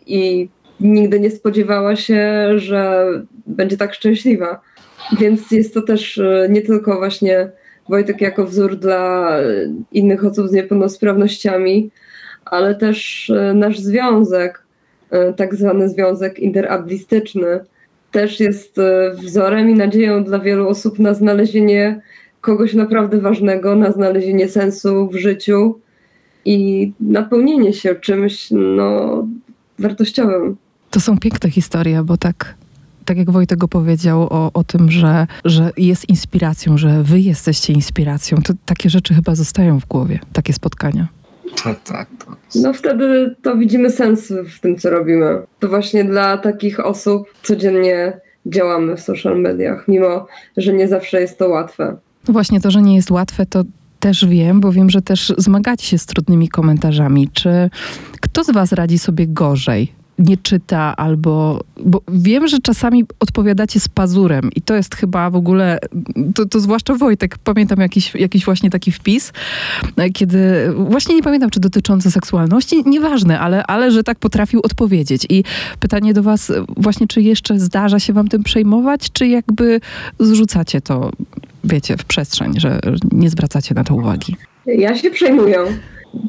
i 0.07 0.49
nigdy 0.79 1.19
nie 1.19 1.31
spodziewała 1.31 1.95
się, 1.95 2.45
że 2.55 3.05
będzie 3.47 3.77
tak 3.77 3.93
szczęśliwa. 3.93 4.61
Więc 5.19 5.51
jest 5.51 5.73
to 5.73 5.81
też 5.81 6.21
nie 6.49 6.61
tylko 6.61 6.97
właśnie 6.97 7.51
Wojtek 7.89 8.21
jako 8.21 8.45
wzór 8.45 8.75
dla 8.75 9.29
innych 9.91 10.25
osób 10.25 10.47
z 10.47 10.51
niepełnosprawnościami, 10.51 11.89
ale 12.45 12.75
też 12.75 13.29
e, 13.29 13.53
nasz 13.53 13.79
związek, 13.79 14.63
e, 15.11 15.33
tak 15.33 15.55
zwany 15.55 15.89
związek 15.89 16.39
interablistyczny, 16.39 17.59
też 18.11 18.39
jest 18.39 18.77
e, 18.77 19.11
wzorem 19.13 19.69
i 19.69 19.73
nadzieją 19.73 20.23
dla 20.23 20.39
wielu 20.39 20.67
osób 20.67 20.99
na 20.99 21.13
znalezienie 21.13 22.01
kogoś 22.41 22.73
naprawdę 22.73 23.21
ważnego, 23.21 23.75
na 23.75 23.91
znalezienie 23.91 24.49
sensu 24.49 25.07
w 25.07 25.15
życiu 25.15 25.79
i 26.45 26.91
napełnienie 26.99 27.73
się 27.73 27.95
czymś 27.95 28.47
no, 28.51 29.27
wartościowym. 29.79 30.57
To 30.89 30.99
są 30.99 31.17
piękne 31.17 31.49
historie, 31.49 32.03
bo 32.03 32.17
tak, 32.17 32.55
tak 33.09 33.17
jak 33.17 33.31
Wojtek 33.31 33.59
powiedział 33.69 34.21
o, 34.21 34.51
o 34.53 34.63
tym, 34.63 34.91
że, 34.91 35.27
że 35.45 35.71
jest 35.77 36.09
inspiracją, 36.09 36.77
że 36.77 37.03
wy 37.03 37.19
jesteście 37.19 37.73
inspiracją, 37.73 38.37
to 38.37 38.53
takie 38.65 38.89
rzeczy 38.89 39.13
chyba 39.13 39.35
zostają 39.35 39.79
w 39.79 39.85
głowie, 39.85 40.19
takie 40.33 40.53
spotkania. 40.53 41.07
Tak, 41.63 41.83
tak. 41.83 42.07
To 42.19 42.35
No 42.55 42.73
wtedy 42.73 43.35
to 43.41 43.57
widzimy 43.57 43.89
sens 43.89 44.33
w 44.55 44.59
tym, 44.59 44.77
co 44.77 44.89
robimy. 44.89 45.41
To 45.59 45.67
właśnie 45.67 46.03
dla 46.03 46.37
takich 46.37 46.79
osób 46.79 47.33
codziennie 47.43 48.19
działamy 48.45 48.95
w 48.95 49.01
social 49.01 49.41
mediach, 49.41 49.87
mimo 49.87 50.27
że 50.57 50.73
nie 50.73 50.87
zawsze 50.87 51.21
jest 51.21 51.37
to 51.37 51.49
łatwe. 51.49 51.97
No 52.27 52.33
właśnie 52.33 52.61
to, 52.61 52.71
że 52.71 52.81
nie 52.81 52.95
jest 52.95 53.11
łatwe, 53.11 53.45
to 53.45 53.63
też 53.99 54.25
wiem, 54.25 54.59
bo 54.59 54.71
wiem, 54.71 54.89
że 54.89 55.01
też 55.01 55.33
zmagacie 55.37 55.85
się 55.85 55.97
z 55.97 56.05
trudnymi 56.05 56.49
komentarzami. 56.49 57.29
Czy 57.33 57.69
kto 58.21 58.43
z 58.43 58.51
was 58.51 58.71
radzi 58.71 58.99
sobie 58.99 59.27
gorzej? 59.27 59.98
Nie 60.19 60.37
czyta 60.37 60.95
albo. 60.95 61.61
Bo 61.85 62.01
wiem, 62.07 62.47
że 62.47 62.59
czasami 62.59 63.05
odpowiadacie 63.19 63.79
z 63.79 63.87
pazurem 63.87 64.49
i 64.55 64.61
to 64.61 64.75
jest 64.75 64.95
chyba 64.95 65.29
w 65.29 65.35
ogóle. 65.35 65.79
To, 66.35 66.45
to 66.45 66.59
zwłaszcza 66.59 66.95
Wojtek, 66.95 67.37
pamiętam 67.37 67.79
jakiś, 67.79 68.15
jakiś 68.15 68.45
właśnie 68.45 68.69
taki 68.69 68.91
wpis, 68.91 69.33
kiedy. 70.13 70.73
Właśnie 70.75 71.15
nie 71.15 71.23
pamiętam, 71.23 71.49
czy 71.49 71.59
dotyczący 71.59 72.11
seksualności, 72.11 72.83
nieważne, 72.85 73.39
ale, 73.39 73.63
ale 73.63 73.91
że 73.91 74.03
tak 74.03 74.19
potrafił 74.19 74.59
odpowiedzieć. 74.63 75.25
I 75.29 75.43
pytanie 75.79 76.13
do 76.13 76.23
was, 76.23 76.51
właśnie, 76.77 77.07
czy 77.07 77.21
jeszcze 77.21 77.59
zdarza 77.59 77.99
się 77.99 78.13
wam 78.13 78.27
tym 78.27 78.43
przejmować, 78.43 79.11
czy 79.13 79.27
jakby 79.27 79.81
zrzucacie 80.19 80.81
to, 80.81 81.11
wiecie, 81.63 81.97
w 81.97 82.03
przestrzeń, 82.03 82.59
że 82.59 82.79
nie 83.11 83.29
zwracacie 83.29 83.75
na 83.75 83.83
to 83.83 83.95
uwagi? 83.95 84.35
Ja 84.65 84.97
się 84.97 85.11
przejmuję. 85.11 85.57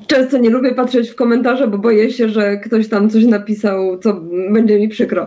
Często 0.07 0.39
nie 0.39 0.51
lubię 0.51 0.75
patrzeć 0.75 1.11
w 1.11 1.15
komentarze, 1.15 1.69
bo 1.69 1.79
boję 1.79 2.11
się, 2.11 2.29
że 2.29 2.57
ktoś 2.57 2.89
tam 2.89 3.11
coś 3.11 3.25
napisał, 3.25 3.99
co 3.99 4.21
będzie 4.51 4.79
mi 4.79 4.89
przykro. 4.89 5.27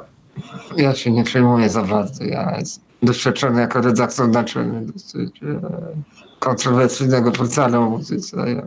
Ja 0.77 0.93
się 0.93 1.11
nie 1.11 1.23
przejmuję 1.23 1.69
za 1.69 1.81
bardzo. 1.81 2.23
Ja 2.23 2.55
jestem 2.59 2.83
doświadczony 3.03 3.61
jako 3.61 3.81
redaktor 3.81 4.29
naczelny 4.29 4.85
dosyć 4.85 5.43
e, 5.43 5.59
kontrowersyjnego 6.39 7.31
portalu 7.31 7.81
o 7.81 7.89
muzyce. 7.89 8.37
Ja 8.55 8.61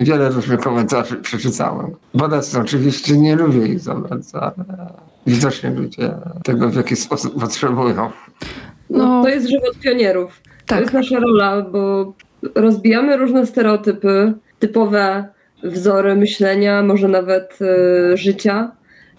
wiele 0.00 0.28
różnych 0.30 0.60
komentarzy 0.60 1.16
przeczytałem. 1.16 1.90
Bolesne 2.14 2.60
oczywiście 2.60 3.16
nie 3.18 3.36
lubię 3.36 3.66
ich 3.66 3.80
za 3.80 3.94
bardzo, 3.94 4.42
ale 4.42 4.64
widocznie 5.26 5.70
ludzie 5.70 6.10
tego 6.44 6.68
w 6.68 6.74
jakiś 6.74 6.98
sposób 6.98 7.40
potrzebują. 7.40 8.10
No, 8.90 9.22
to 9.22 9.28
jest 9.28 9.48
żywot 9.48 9.78
pionierów. 9.82 10.40
To 10.44 10.50
Tak. 10.66 10.80
jest 10.80 10.92
nasza 10.92 11.20
rola, 11.20 11.62
bo 11.62 12.12
rozbijamy 12.54 13.16
różne 13.16 13.46
stereotypy, 13.46 14.34
typowe 14.58 15.28
wzory 15.62 16.16
myślenia, 16.16 16.82
może 16.82 17.08
nawet 17.08 17.58
e, 17.60 18.16
życia. 18.16 18.72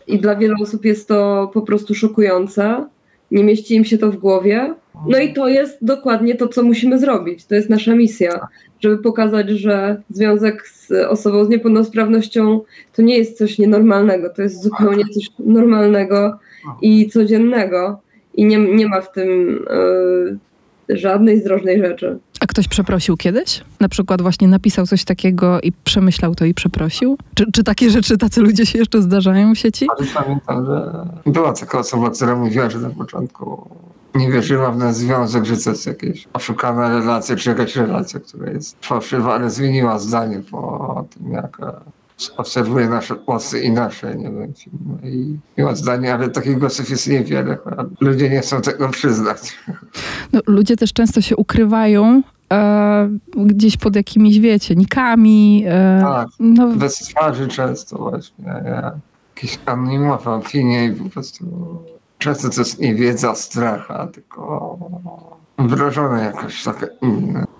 I 0.07 0.19
dla 0.19 0.35
wielu 0.35 0.55
osób 0.63 0.85
jest 0.85 1.07
to 1.07 1.51
po 1.53 1.61
prostu 1.61 1.95
szokujące. 1.95 2.85
Nie 3.31 3.43
mieści 3.43 3.75
im 3.75 3.85
się 3.85 3.97
to 3.97 4.11
w 4.11 4.17
głowie. 4.17 4.73
No 5.07 5.19
i 5.19 5.33
to 5.33 5.47
jest 5.47 5.77
dokładnie 5.81 6.35
to, 6.35 6.47
co 6.47 6.63
musimy 6.63 6.99
zrobić. 6.99 7.45
To 7.45 7.55
jest 7.55 7.69
nasza 7.69 7.95
misja, 7.95 8.47
żeby 8.79 8.97
pokazać, 8.97 9.49
że 9.49 10.01
związek 10.09 10.67
z 10.67 10.91
osobą 10.91 11.45
z 11.45 11.49
niepełnosprawnością 11.49 12.61
to 12.95 13.01
nie 13.01 13.17
jest 13.17 13.37
coś 13.37 13.57
nienormalnego, 13.57 14.29
to 14.29 14.41
jest 14.41 14.63
zupełnie 14.63 15.03
coś 15.05 15.29
normalnego 15.39 16.39
i 16.81 17.07
codziennego. 17.07 18.01
I 18.33 18.45
nie, 18.45 18.57
nie 18.57 18.87
ma 18.87 19.01
w 19.01 19.11
tym 19.11 19.59
e, 20.89 20.95
żadnej 20.97 21.39
zdrożnej 21.39 21.79
rzeczy. 21.79 22.19
A 22.39 22.47
ktoś 22.47 22.67
przeprosił 22.67 23.17
kiedyś? 23.17 23.63
Na 23.79 23.89
przykład 23.89 24.21
właśnie 24.21 24.47
napisał 24.47 24.87
coś 24.87 25.03
takiego 25.03 25.61
i 25.61 25.71
przemyślał 25.71 26.35
to 26.35 26.45
i 26.45 26.53
przeprosił? 26.53 27.17
Czy, 27.35 27.51
czy 27.51 27.63
takie 27.63 27.89
rzeczy, 27.89 28.17
tacy 28.17 28.41
ludzie 28.41 28.65
się 28.65 28.79
jeszcze 28.79 29.01
zdarzają 29.01 29.55
w 29.55 29.57
sieci? 29.57 29.87
Ale 29.97 30.07
pamiętam, 30.07 30.65
że 30.65 31.05
była 31.25 31.53
taka 31.53 31.79
osoba, 31.79 32.09
która 32.09 32.35
mówiła, 32.35 32.69
że 32.69 32.79
na 32.79 32.89
początku 32.89 33.69
nie 34.15 34.31
wierzyła 34.31 34.71
w 34.71 34.77
nasz 34.77 34.95
związek, 34.95 35.45
że 35.45 35.57
to 35.57 35.69
jest 35.69 35.87
jakaś 35.87 36.27
oszukana 36.33 36.89
relacja, 36.89 37.35
czy 37.35 37.49
jakaś 37.49 37.75
relacja, 37.75 38.19
która 38.19 38.51
jest 38.51 38.85
fałszywa, 38.85 39.33
ale 39.33 39.49
zmieniła 39.49 39.99
zdanie 39.99 40.41
po 40.51 41.05
tym, 41.09 41.31
jak 41.31 41.57
obserwuje 42.37 42.89
nasze 42.89 43.15
głosy 43.15 43.61
i 43.61 43.71
nasze, 43.71 44.15
nie 44.15 44.23
wiem, 44.31 44.53
i 45.03 45.37
miała 45.57 45.75
zdanie, 45.75 46.13
ale 46.13 46.29
takich 46.29 46.59
głosów 46.59 46.89
jest 46.89 47.07
niewiele. 47.07 47.57
Ludzie 48.01 48.29
nie 48.29 48.39
chcą 48.39 48.61
tego 48.61 48.89
przyznać. 48.89 49.57
No, 50.33 50.39
ludzie 50.47 50.75
też 50.75 50.93
często 50.93 51.21
się 51.21 51.35
ukrywają 51.35 52.21
e, 52.53 53.09
gdzieś 53.35 53.77
pod 53.77 53.95
jakimiś, 53.95 54.39
wiecie, 54.39 54.75
nikami. 54.75 55.63
E, 55.67 55.99
Tak. 56.03 56.27
no, 56.39 56.67
Bez 56.67 56.95
twarzy 56.97 57.47
często 57.47 57.97
właśnie. 57.97 58.45
Ja, 58.45 58.91
jakieś 59.35 59.59
anonimowe 59.65 60.31
opinie 60.31 60.85
i 60.85 60.91
po 60.91 61.09
prostu 61.09 61.45
często 62.17 62.49
to 62.49 62.61
jest 62.61 62.79
nie 62.79 62.95
wiedza, 62.95 63.35
strach, 63.35 63.91
a 63.91 64.07
tylko 64.07 64.77
wyrażone 65.59 66.23
jakoś 66.23 66.63
tak 66.63 66.89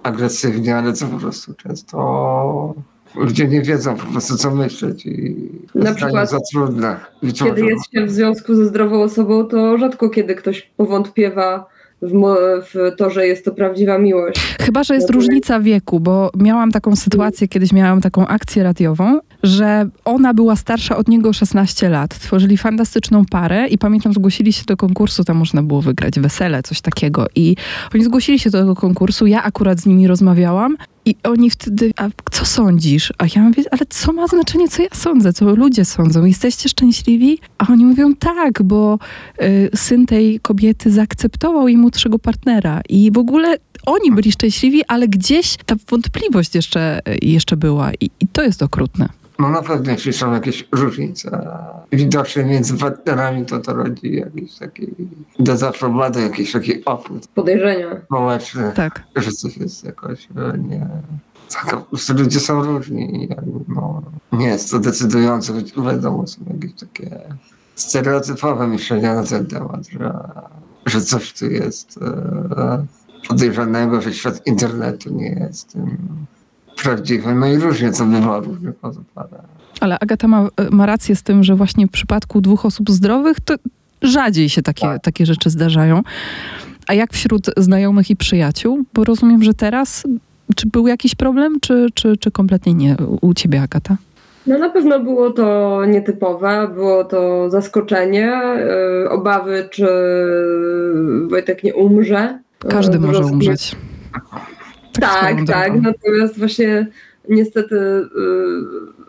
agresywnie, 0.03 0.77
ale 0.77 0.93
to 0.93 1.05
po 1.05 1.17
prostu 1.17 1.53
często 1.53 2.73
ludzie 3.15 3.47
nie 3.47 3.61
wiedzą 3.61 3.95
po 3.95 4.05
prostu 4.05 4.37
co 4.37 4.51
myśleć 4.55 5.05
i 5.05 5.35
Na 5.75 5.93
przykład, 5.93 6.29
za 6.29 6.39
trudne. 6.51 6.95
Kiedy 7.33 7.65
jest 7.65 7.91
się 7.93 8.05
w 8.05 8.11
związku 8.11 8.55
ze 8.55 8.65
zdrową 8.65 9.03
osobą, 9.03 9.45
to 9.45 9.77
rzadko 9.77 10.09
kiedy 10.09 10.35
ktoś 10.35 10.69
powątpiewa 10.77 11.65
w, 12.01 12.35
w 12.73 12.95
to, 12.97 13.09
że 13.09 13.27
jest 13.27 13.45
to 13.45 13.51
prawdziwa 13.51 13.97
miłość. 13.97 14.39
Chyba, 14.61 14.83
że 14.83 14.95
jest 14.95 15.09
różnica 15.09 15.59
wieku, 15.59 15.99
bo 15.99 16.29
miałam 16.37 16.71
taką 16.71 16.95
sytuację, 16.95 17.47
kiedyś 17.47 17.73
miałam 17.73 18.01
taką 18.01 18.27
akcję 18.27 18.63
radiową, 18.63 19.19
że 19.43 19.89
ona 20.05 20.33
była 20.33 20.55
starsza 20.55 20.97
od 20.97 21.07
niego 21.07 21.29
o 21.29 21.33
16 21.33 21.89
lat. 21.89 22.19
Tworzyli 22.19 22.57
fantastyczną 22.57 23.25
parę 23.25 23.67
i 23.67 23.77
pamiętam, 23.77 24.13
zgłosili 24.13 24.53
się 24.53 24.63
do 24.65 24.77
konkursu, 24.77 25.23
tam 25.23 25.37
można 25.37 25.63
było 25.63 25.81
wygrać 25.81 26.19
wesele, 26.19 26.63
coś 26.63 26.81
takiego. 26.81 27.25
I 27.35 27.55
oni 27.95 28.03
zgłosili 28.03 28.39
się 28.39 28.49
do 28.49 28.59
tego 28.59 28.75
konkursu, 28.75 29.27
ja 29.27 29.43
akurat 29.43 29.79
z 29.79 29.85
nimi 29.85 30.07
rozmawiałam 30.07 30.77
i 31.09 31.15
oni 31.23 31.49
wtedy, 31.49 31.91
a 31.97 32.07
co 32.31 32.45
sądzisz? 32.45 33.13
A 33.17 33.25
ja 33.35 33.41
mówię, 33.41 33.63
ale 33.71 33.81
co 33.89 34.13
ma 34.13 34.27
znaczenie, 34.27 34.67
co 34.67 34.83
ja 34.83 34.89
sądzę, 34.93 35.33
co 35.33 35.55
ludzie 35.55 35.85
sądzą? 35.85 36.25
Jesteście 36.25 36.69
szczęśliwi? 36.69 37.39
A 37.57 37.65
oni 37.71 37.85
mówią, 37.85 38.15
tak, 38.15 38.63
bo 38.63 38.99
y, 39.41 39.69
syn 39.75 40.05
tej 40.05 40.39
kobiety 40.39 40.91
zaakceptował 40.91 41.67
jej 41.67 41.77
młodszego 41.77 42.19
partnera 42.19 42.81
i 42.89 43.11
w 43.11 43.17
ogóle 43.17 43.57
oni 43.85 44.11
byli 44.11 44.31
szczęśliwi, 44.31 44.81
ale 44.87 45.07
gdzieś 45.07 45.57
ta 45.65 45.75
wątpliwość 45.89 46.55
jeszcze, 46.55 47.01
jeszcze 47.21 47.57
była 47.57 47.91
i, 47.93 48.09
i 48.19 48.27
to 48.27 48.43
jest 48.43 48.63
okrutne. 48.63 49.18
No 49.39 49.49
na 49.49 49.61
pewno 49.61 49.91
jeśli 49.91 50.13
są 50.13 50.33
jakieś 50.33 50.67
różnice 50.71 51.47
widoczne 51.91 52.43
między 52.45 52.77
partnerami, 52.77 53.45
to 53.45 53.59
to 53.59 53.73
rodzi 53.73 54.15
jakiś 54.15 54.57
taki 54.57 54.87
dezaprobady, 55.39 56.21
jakiś 56.21 56.51
taki 56.51 56.85
opór 56.85 57.19
Podejrzenia. 57.35 58.01
społeczny. 58.05 58.71
Tak. 58.75 59.03
że 59.15 59.31
coś 59.31 59.57
jest 59.57 59.83
jakoś 59.83 60.27
e, 60.35 60.57
nie. 60.57 60.87
Tak, 61.53 61.77
ludzie 62.17 62.39
są 62.39 62.63
różni 62.63 63.23
i 63.23 63.29
no, 63.67 64.01
nie 64.31 64.47
jest 64.47 64.71
to 64.71 64.79
decydujące, 64.79 65.53
choć 65.53 65.73
wiadomo, 65.73 66.27
są 66.27 66.41
jakieś 66.53 66.73
takie 66.73 67.19
stereotypowe 67.75 68.67
myślenia 68.67 69.15
na 69.15 69.23
ten 69.23 69.45
temat, 69.45 69.87
że, 69.87 70.13
że 70.85 71.01
coś 71.01 71.33
tu 71.33 71.45
jest 71.45 71.99
e, 72.01 72.85
podejrzanego, 73.27 74.01
że 74.01 74.13
świat 74.13 74.47
internetu 74.47 75.13
nie 75.13 75.29
jest 75.29 75.73
tym 75.73 75.97
prawdziwy. 76.83 77.35
No 77.35 77.47
i 77.47 77.57
różnie 77.57 77.91
to 77.91 78.05
bywa 78.05 78.37
u 78.37 78.41
różnych 78.41 78.75
osób, 78.81 79.03
ale 79.15 79.29
Ale 79.79 79.99
Agata 79.99 80.27
ma, 80.27 80.47
ma 80.71 80.85
rację 80.85 81.15
z 81.15 81.23
tym, 81.23 81.43
że 81.43 81.55
właśnie 81.55 81.87
w 81.87 81.91
przypadku 81.91 82.41
dwóch 82.41 82.65
osób 82.65 82.89
zdrowych 82.91 83.39
to 83.39 83.55
rzadziej 84.01 84.49
się 84.49 84.61
takie, 84.61 84.81
Tak. 84.81 85.01
takie 85.03 85.25
rzeczy 85.25 85.49
zdarzają. 85.49 86.01
A 86.87 86.93
jak 86.93 87.13
wśród 87.13 87.45
znajomych 87.57 88.09
i 88.09 88.15
przyjaciół? 88.15 88.83
Bo 88.93 89.03
rozumiem, 89.03 89.43
że 89.43 89.53
teraz 89.53 90.03
czy 90.55 90.67
był 90.67 90.87
jakiś 90.87 91.15
problem, 91.15 91.59
czy, 91.61 91.87
czy, 91.93 92.17
czy 92.17 92.31
kompletnie 92.31 92.73
nie 92.73 92.95
u 93.21 93.33
ciebie, 93.33 93.61
Agata? 93.61 93.97
No 94.47 94.57
na 94.57 94.69
pewno 94.69 94.99
było 94.99 95.31
to 95.31 95.79
nietypowe, 95.85 96.67
było 96.73 97.03
to 97.03 97.49
zaskoczenie, 97.49 98.31
yy, 99.03 99.09
obawy, 99.09 99.67
czy 99.71 99.87
Wojtek 101.29 101.63
nie 101.63 101.75
umrze. 101.75 102.39
Każdy 102.69 102.93
Yy, 102.97 102.99
może 103.07 103.25
umrzeć. 103.25 103.75
Tak, 104.91 105.37
tak. 105.47 105.81
Natomiast 105.81 106.39
właśnie 106.39 106.87
niestety 107.29 107.75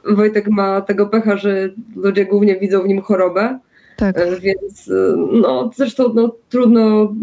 yy, 0.06 0.14
Wojtek 0.14 0.48
ma 0.48 0.80
tego 0.80 1.06
pecha, 1.06 1.36
że 1.36 1.68
ludzie 1.96 2.24
głównie 2.24 2.56
widzą 2.56 2.82
w 2.82 2.88
nim 2.88 3.00
chorobę. 3.00 3.58
Tak. 3.96 4.18
E, 4.18 4.40
Więc 4.40 4.88
e, 4.88 5.16
no, 5.32 5.70
zresztą 5.76 6.12
no, 6.14 6.36
trudno 6.48 7.14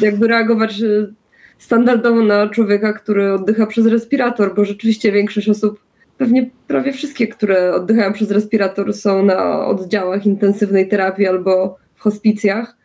jakby 0.00 0.28
reagować 0.28 0.82
e, 0.82 1.12
standardowo 1.58 2.22
na 2.22 2.48
człowieka, 2.48 2.92
który 2.92 3.32
oddycha 3.32 3.66
przez 3.66 3.86
respirator, 3.86 4.54
bo 4.54 4.64
rzeczywiście 4.64 5.12
większość 5.12 5.48
osób, 5.48 5.80
pewnie 6.18 6.50
prawie 6.66 6.92
wszystkie, 6.92 7.28
które 7.28 7.74
oddychają 7.74 8.12
przez 8.12 8.30
respirator, 8.30 8.94
są 8.94 9.24
na 9.24 9.66
oddziałach 9.66 10.26
intensywnej 10.26 10.88
terapii 10.88 11.26
albo 11.26 11.76
w 11.94 12.00
hospicjach. 12.00 12.76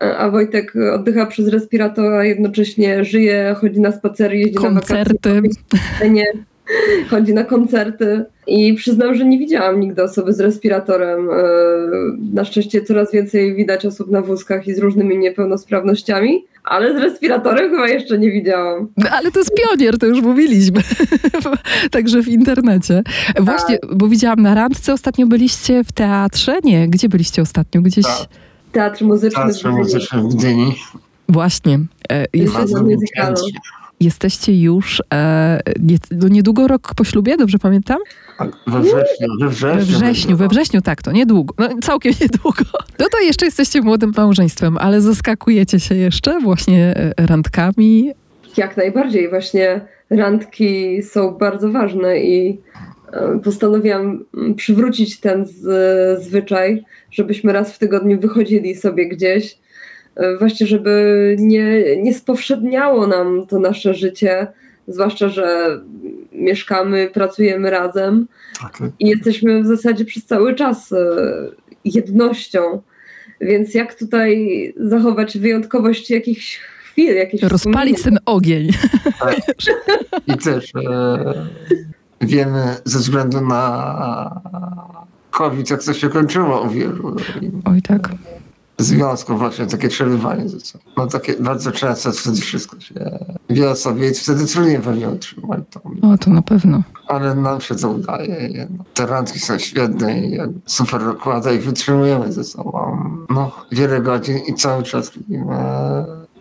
A 0.00 0.30
Wojtek 0.30 0.72
oddycha 0.92 1.26
przez 1.26 1.48
respirator, 1.48 2.12
a 2.12 2.24
jednocześnie 2.24 3.04
żyje, 3.04 3.56
chodzi 3.60 3.80
na 3.80 3.92
spacery, 3.92 4.38
jeździ 4.38 4.54
Koncerty. 4.54 5.34
na 5.34 5.34
wakacje. 5.34 6.10
Nie, 6.10 6.24
chodzi 7.10 7.34
na 7.34 7.44
koncerty 7.44 8.24
i 8.46 8.74
przyznam, 8.74 9.14
że 9.14 9.24
nie 9.24 9.38
widziałam 9.38 9.80
nigdy 9.80 10.02
osoby 10.02 10.32
z 10.32 10.40
respiratorem. 10.40 11.30
E, 11.30 11.34
na 12.34 12.44
szczęście 12.44 12.82
coraz 12.82 13.12
więcej 13.12 13.54
widać 13.54 13.86
osób 13.86 14.10
na 14.10 14.22
wózkach 14.22 14.68
i 14.68 14.74
z 14.74 14.78
różnymi 14.78 15.18
niepełnosprawnościami, 15.18 16.44
ale 16.64 16.98
z 16.98 17.02
respiratorem 17.02 17.70
chyba 17.70 17.88
jeszcze 17.88 18.18
nie 18.18 18.30
widziałam. 18.30 18.88
Ale 19.10 19.30
to 19.30 19.38
jest 19.38 19.52
pionier, 19.54 19.98
to 19.98 20.06
już 20.06 20.22
mówiliśmy. 20.22 20.80
Także 21.90 22.22
w 22.22 22.28
internecie. 22.28 23.02
Właśnie, 23.40 23.78
tak. 23.78 23.94
bo 23.94 24.08
widziałam 24.08 24.42
na 24.42 24.54
randce, 24.54 24.92
ostatnio 24.92 25.26
byliście 25.26 25.84
w 25.84 25.92
teatrze? 25.92 26.58
Nie, 26.64 26.88
gdzie 26.88 27.08
byliście 27.08 27.42
ostatnio? 27.42 27.82
Gdzieś... 27.82 28.04
Tak. 28.04 28.49
Teatr 28.72 29.04
muzyczny 29.04 29.42
Teatr 29.42 29.68
muzyczny 29.70 30.22
w 30.22 30.34
Gdyni. 30.34 30.76
Właśnie. 31.28 31.80
E, 32.12 32.24
jest, 32.32 32.56
jesteście 34.00 34.60
już 34.60 35.02
e, 35.14 35.60
nie, 35.80 35.96
no 36.10 36.28
niedługo 36.28 36.68
rok 36.68 36.94
po 36.94 37.04
ślubie, 37.04 37.36
dobrze 37.36 37.58
pamiętam? 37.58 37.98
Tak, 38.38 38.50
we 38.66 38.80
wrześniu, 38.80 39.28
we 39.40 39.48
wrześniu. 39.48 39.78
We 39.78 39.84
wrześniu, 39.84 40.36
we 40.36 40.48
wrześniu, 40.48 40.80
tak, 40.80 41.02
to 41.02 41.12
niedługo. 41.12 41.54
No, 41.58 41.68
całkiem 41.82 42.12
niedługo. 42.20 42.64
No 42.98 43.06
to 43.12 43.20
jeszcze 43.20 43.46
jesteście 43.46 43.82
młodym 43.82 44.12
małżeństwem, 44.16 44.78
ale 44.78 45.00
zaskakujecie 45.00 45.80
się 45.80 45.94
jeszcze 45.94 46.40
właśnie 46.40 46.94
e, 46.96 47.26
randkami. 47.26 48.10
Jak 48.56 48.76
najbardziej, 48.76 49.30
właśnie 49.30 49.80
randki 50.10 51.02
są 51.02 51.30
bardzo 51.30 51.72
ważne 51.72 52.20
i 52.20 52.60
postanowiłam 53.44 54.24
mm, 54.34 54.54
przywrócić 54.54 55.20
ten 55.20 55.46
z, 55.46 56.22
zwyczaj, 56.22 56.84
żebyśmy 57.10 57.52
raz 57.52 57.72
w 57.72 57.78
tygodniu 57.78 58.20
wychodzili 58.20 58.74
sobie 58.74 59.08
gdzieś 59.08 59.58
E, 60.16 60.36
właśnie, 60.36 60.66
żeby 60.66 61.36
nie, 61.38 61.96
nie 61.96 62.14
spowszedniało 62.14 63.06
nam 63.06 63.46
to 63.46 63.58
nasze 63.58 63.94
życie, 63.94 64.46
zwłaszcza, 64.88 65.28
że 65.28 65.80
mieszkamy, 66.32 67.10
pracujemy 67.12 67.70
razem 67.70 68.26
okay. 68.66 68.92
i 68.98 69.08
jesteśmy 69.08 69.62
w 69.62 69.66
zasadzie 69.66 70.04
przez 70.04 70.24
cały 70.24 70.54
czas 70.54 70.92
e, 70.92 71.06
jednością. 71.84 72.82
Więc 73.40 73.74
jak 73.74 73.94
tutaj 73.94 74.74
zachować 74.76 75.38
wyjątkowość 75.38 76.10
jakichś 76.10 76.58
chwil, 76.58 77.14
jakichś 77.14 77.42
Rozpalić 77.42 78.02
ten 78.02 78.18
ogień. 78.26 78.68
Tak. 79.20 79.36
I 80.26 80.38
też 80.38 80.72
e, 80.74 81.46
wiemy 82.20 82.76
ze 82.84 82.98
względu 82.98 83.40
na 83.40 84.40
COVID, 85.30 85.70
jak 85.70 85.82
to 85.82 85.94
się 85.94 86.08
kończyło 86.08 86.60
u 86.60 86.68
wielu. 86.68 87.16
Oj 87.64 87.82
tak 87.82 88.10
związków 88.82 89.38
właśnie 89.38 89.66
takie 89.66 89.88
przerywanie 89.88 90.48
ze 90.48 90.60
sobą. 90.60 90.84
No 90.96 91.06
takie 91.06 91.34
bardzo 91.40 91.72
często 91.72 92.12
wtedy 92.12 92.36
wszystko 92.36 92.80
się 92.80 93.18
wie 93.50 93.70
o 93.70 93.76
sobie 93.76 94.10
i 94.10 94.14
wtedy 94.14 94.46
trudniej 94.46 94.78
pewnie 94.78 95.08
utrzymać 95.08 95.60
to. 95.70 95.80
O, 96.02 96.18
to 96.18 96.30
na 96.30 96.42
pewno. 96.42 96.82
Ale 97.06 97.34
nam 97.34 97.60
się 97.60 97.74
to 97.74 97.88
udaje. 97.90 98.68
Te 98.94 99.06
randki 99.06 99.38
są 99.38 99.58
świetne 99.58 100.20
i 100.20 100.38
super 100.66 101.08
układa 101.08 101.52
i 101.52 101.58
wytrzymujemy 101.58 102.32
ze 102.32 102.44
sobą 102.44 102.96
no, 103.30 103.52
wiele 103.72 104.00
godzin 104.00 104.38
i 104.38 104.54
cały 104.54 104.82
czas 104.82 105.16
lubimy 105.16 105.56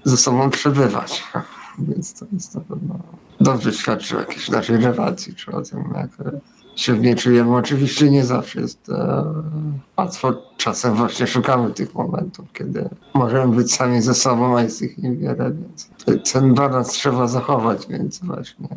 ze 0.03 0.17
sobą 0.17 0.49
przebywać. 0.49 1.23
Więc 1.87 2.13
to 2.13 2.25
jest 2.31 2.55
na 2.55 2.61
pewno 2.61 2.99
dobrze 3.41 3.73
świadczy 3.73 4.17
o 4.17 4.19
jakiejś 4.19 4.49
naszej 4.49 4.77
relacji, 4.77 5.35
czy 5.35 5.51
o 5.51 5.61
tym, 5.61 5.93
jak 5.95 6.09
się 6.75 6.93
w 6.93 7.01
niej 7.01 7.15
czujemy. 7.15 7.55
Oczywiście 7.55 8.11
nie 8.11 8.25
zawsze 8.25 8.61
jest 8.61 8.89
e, 8.89 9.23
łatwo. 9.97 10.33
Czasem 10.57 10.93
właśnie 10.93 11.27
szukamy 11.27 11.71
tych 11.71 11.95
momentów, 11.95 12.45
kiedy 12.53 12.89
możemy 13.13 13.55
być 13.55 13.73
sami 13.73 14.01
ze 14.01 14.13
sobą, 14.13 14.57
a 14.57 14.61
jest 14.61 14.81
ich 14.81 14.97
niewiele, 14.97 15.51
więc 15.51 15.89
ten 16.31 16.53
balans 16.53 16.89
trzeba 16.89 17.27
zachować 17.27 17.89
między 17.89 18.25
właśnie 18.25 18.67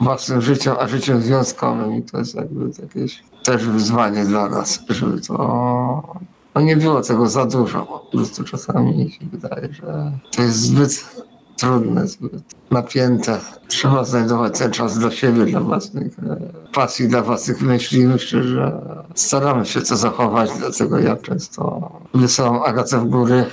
własnym 0.00 0.40
życiem, 0.40 0.74
a 0.80 0.88
życiem 0.88 1.22
związkowym 1.22 1.94
i 1.96 2.02
to 2.02 2.18
jest 2.18 2.34
jakby 2.34 2.70
jakieś 2.82 3.22
też 3.44 3.66
wyzwanie 3.66 4.24
dla 4.24 4.48
nas, 4.48 4.80
żeby 4.88 5.20
to 5.20 6.20
no 6.54 6.60
nie 6.60 6.76
było 6.76 7.00
tego 7.00 7.28
za 7.28 7.46
dużo, 7.46 7.86
po 7.86 7.98
prostu 7.98 8.44
czasami 8.44 9.10
się 9.10 9.26
wydaje, 9.26 9.72
że 9.72 10.12
to 10.36 10.42
jest 10.42 10.58
zbyt 10.58 11.22
trudne, 11.60 12.06
zbyt 12.06 12.32
napięte. 12.70 13.38
Trzeba 13.68 14.04
znajdować 14.04 14.58
ten 14.58 14.70
czas 14.70 14.98
dla 14.98 15.10
siebie, 15.10 15.44
dla 15.44 15.60
własnych 15.60 16.18
e, 16.18 16.36
pasji, 16.72 17.08
dla 17.08 17.22
własnych 17.22 17.62
myśli. 17.62 18.06
Myślę, 18.06 18.42
że 18.42 18.72
staramy 19.14 19.66
się 19.66 19.80
to 19.80 19.96
zachować, 19.96 20.50
dlatego 20.58 20.98
ja 20.98 21.16
często 21.16 21.90
wysyłam 22.14 22.62
Agatę 22.62 22.98
w 22.98 23.04
góry. 23.04 23.44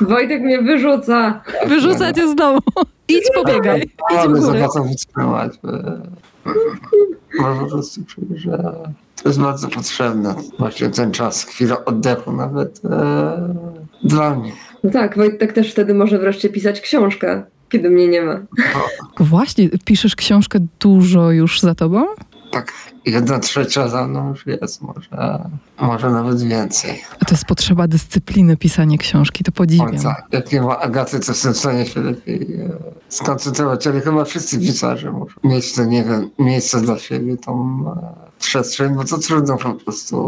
Wojtek 0.00 0.42
mnie 0.42 0.62
wyrzuca. 0.62 1.42
Wyrzuca 1.66 2.12
cię 2.12 2.28
z 2.28 2.34
domu. 2.34 2.60
Idź 3.08 3.24
pobiegaj. 3.34 3.80
Idź 3.82 4.42
w. 4.42 4.48
Agatą 4.48 4.88
wytrzymać. 4.88 5.52
Bo 7.40 7.54
po 7.60 7.66
prostu 7.66 8.00
czuję, 8.04 8.38
że 8.38 8.74
to 9.22 9.28
jest 9.28 9.40
bardzo 9.40 9.68
potrzebne. 9.68 10.34
Właśnie 10.58 10.88
ten 10.88 11.12
czas, 11.12 11.44
chwila 11.44 11.84
oddechu 11.84 12.32
nawet 12.32 12.80
e, 12.84 13.54
dla 14.04 14.34
mnie. 14.34 14.52
No 14.84 14.90
tak, 14.90 15.16
Wojtek 15.16 15.52
też 15.52 15.72
wtedy 15.72 15.94
może 15.94 16.18
wreszcie 16.18 16.48
pisać 16.48 16.80
książkę, 16.80 17.44
kiedy 17.74 17.90
mnie 17.90 18.08
nie 18.08 18.22
ma. 18.22 18.40
Właśnie, 19.20 19.68
piszesz 19.84 20.16
książkę 20.16 20.58
dużo 20.80 21.30
już 21.30 21.60
za 21.60 21.74
tobą? 21.74 22.04
Tak, 22.50 22.72
jedna 23.06 23.38
trzecia 23.38 23.88
za 23.88 24.06
mną 24.06 24.28
już 24.28 24.46
jest, 24.46 24.82
może, 24.82 25.44
może 25.80 26.10
nawet 26.10 26.42
więcej. 26.42 27.02
A 27.20 27.24
to 27.24 27.34
jest 27.34 27.44
potrzeba 27.44 27.88
dyscypliny 27.88 28.56
pisanie 28.56 28.98
książki, 28.98 29.44
to 29.44 29.52
podziwiam. 29.52 29.96
O, 29.96 30.02
tak, 30.02 30.26
jak 30.32 30.52
nie 30.52 30.60
ma 30.62 30.78
Agaty, 30.78 31.20
to 31.20 31.32
jestem 31.32 31.54
w 31.54 31.58
stanie 31.58 31.86
się 31.86 32.00
lepiej 32.00 32.56
e, 32.60 32.70
skoncentrować, 33.08 33.86
ale 33.86 34.00
chyba 34.00 34.24
wszyscy 34.24 34.58
pisarze 34.58 35.12
muszą 35.12 35.40
mieć 35.44 35.72
to, 35.72 35.84
nie 35.84 36.04
wiem, 36.04 36.30
miejsce 36.38 36.80
dla 36.80 36.98
siebie, 36.98 37.36
tą 37.36 37.84
e, 37.86 38.33
przestrzeń, 38.46 38.94
bo 38.94 39.04
to 39.04 39.18
trudno 39.18 39.58
po 39.58 39.74
prostu 39.74 40.18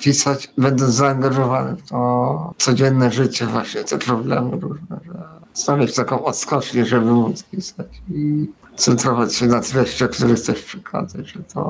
pisać, 0.00 0.52
będąc 0.58 0.94
zaangażowany 0.94 1.76
w 1.76 1.88
to 1.88 2.54
codzienne 2.58 3.10
życie, 3.10 3.46
właśnie 3.46 3.84
te 3.84 3.98
problemy 3.98 4.50
różne, 4.60 5.00
że 5.06 5.22
znaleźć 5.54 5.94
taką 5.94 6.24
odskocznię, 6.24 6.86
żeby 6.86 7.06
móc 7.06 7.42
pisać 7.42 7.86
i 8.14 8.46
centrować 8.76 9.34
się 9.34 9.46
na 9.46 9.60
treściach, 9.60 10.10
które 10.10 10.34
chcesz 10.34 10.62
przekazać, 10.62 11.28
że 11.28 11.40
to, 11.54 11.60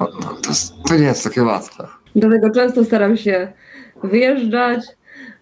no, 0.00 0.06
to, 0.42 0.50
to 0.88 0.94
nie 0.94 1.04
jest 1.04 1.24
takie 1.24 1.42
łatwe. 1.42 1.86
Dlatego 2.16 2.50
często 2.50 2.84
staram 2.84 3.16
się 3.16 3.52
wyjeżdżać, 4.04 4.80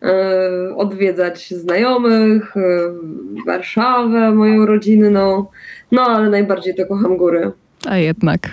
e, 0.03 0.77
odwiedzać 0.77 1.55
znajomych, 1.55 2.53
yy, 2.57 3.44
Warszawę, 3.47 4.33
moją 4.33 4.66
rodzinną, 4.66 5.47
no 5.92 6.03
ale 6.03 6.31
najbardziej 6.31 6.75
to 6.75 6.87
kocham 6.87 7.16
góry. 7.16 7.53
A 7.87 7.99
jednak. 7.99 8.51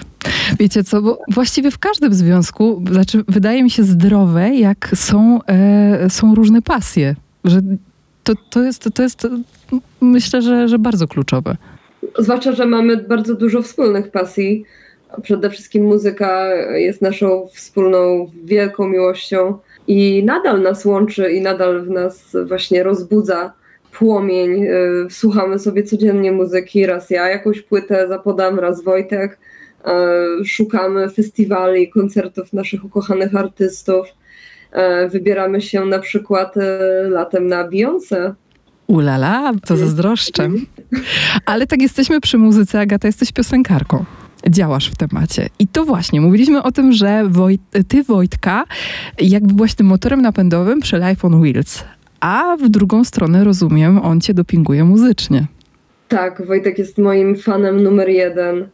Wiecie 0.60 0.84
co, 0.84 1.02
bo 1.02 1.20
właściwie 1.28 1.72
w 1.72 1.80
każdym 1.80 2.14
związku, 2.14 2.84
znaczy 2.92 3.24
wydaje 3.28 3.64
mi 3.64 3.70
się 3.70 3.84
zdrowe, 3.84 4.50
jak 4.50 4.92
są, 4.96 5.40
e, 5.48 6.10
są 6.10 6.36
różne 6.36 6.62
pasje. 6.62 7.16
Że 7.44 7.62
to, 8.24 8.34
to, 8.50 8.64
jest, 8.64 8.90
to 8.94 9.04
jest 9.04 9.28
myślę, 10.02 10.42
że, 10.42 10.68
że 10.68 10.80
bardzo 10.80 11.08
kluczowe. 11.08 11.58
Zwłaszcza, 12.20 12.52
że 12.52 12.66
mamy 12.66 12.98
bardzo 12.98 13.36
dużo 13.36 13.62
wspólnych 13.62 14.12
pasji. 14.12 14.66
Przede 15.22 15.50
wszystkim 15.50 15.86
muzyka 15.86 16.56
jest 16.76 17.02
naszą 17.02 17.48
wspólną, 17.54 18.32
wielką 18.44 18.88
miłością 18.88 19.58
i 19.88 20.24
nadal 20.26 20.62
nas 20.62 20.86
łączy 20.86 21.32
i 21.32 21.42
nadal 21.42 21.82
w 21.82 21.90
nas 21.90 22.38
właśnie 22.48 22.84
rozbudza 22.84 23.54
płomień. 23.92 24.64
E, 24.64 24.70
słuchamy 25.10 25.60
sobie 25.60 25.84
codziennie 25.84 26.32
muzyki, 26.32 26.86
raz 26.86 27.10
ja 27.10 27.30
jakąś 27.30 27.62
płytę 27.62 28.08
zapodam, 28.08 28.60
raz 28.60 28.84
Wojtek. 28.84 29.40
E, 29.86 30.16
szukamy 30.46 31.10
festiwali, 31.10 31.90
koncertów 31.90 32.54
naszych 32.54 32.86
ukochanych 32.86 33.36
artystów. 33.36 34.08
E, 34.72 35.10
wybieramy 35.10 35.62
się 35.62 35.86
na 35.86 36.00
przykład 36.00 36.56
latem 37.10 37.48
na 37.48 37.68
Beyoncé. 37.68 38.34
Ulala, 38.88 39.52
to 39.66 39.78
zazdroszczę. 39.78 40.50
Ale 41.46 41.68
tak 41.68 41.82
jesteśmy 41.82 42.22
przy 42.22 42.38
muzyce, 42.38 42.80
Agata, 42.80 43.08
jesteś 43.08 43.32
piosenkarką. 43.32 44.06
Działasz 44.50 44.92
w 44.92 44.96
temacie. 44.96 45.50
I 45.60 45.68
to 45.68 45.86
właśnie, 45.86 46.22
mówiliśmy 46.22 46.64
o 46.64 46.72
tym, 46.72 46.92
że 46.92 47.24
Wojt, 47.30 47.62
ty, 47.88 48.04
Wojtka, 48.04 48.64
jakby 49.20 49.54
byłaś 49.54 49.74
tym 49.74 49.88
motorem 49.88 50.22
napędowym 50.22 50.80
przy 50.80 50.98
Life 50.98 51.28
on 51.28 51.42
Wheels 51.42 51.84
a 52.22 52.58
w 52.58 52.70
drugą 52.70 53.04
stronę 53.04 53.44
rozumiem, 53.44 54.00
on 54.00 54.22
cię 54.22 54.34
dopinguje 54.34 54.84
muzycznie. 54.84 55.46
Tak, 56.08 56.46
Wojtek 56.46 56.78
jest 56.78 56.98
moim 56.98 57.36
fanem 57.36 57.84
numer 57.84 58.10
jeden. 58.10 58.68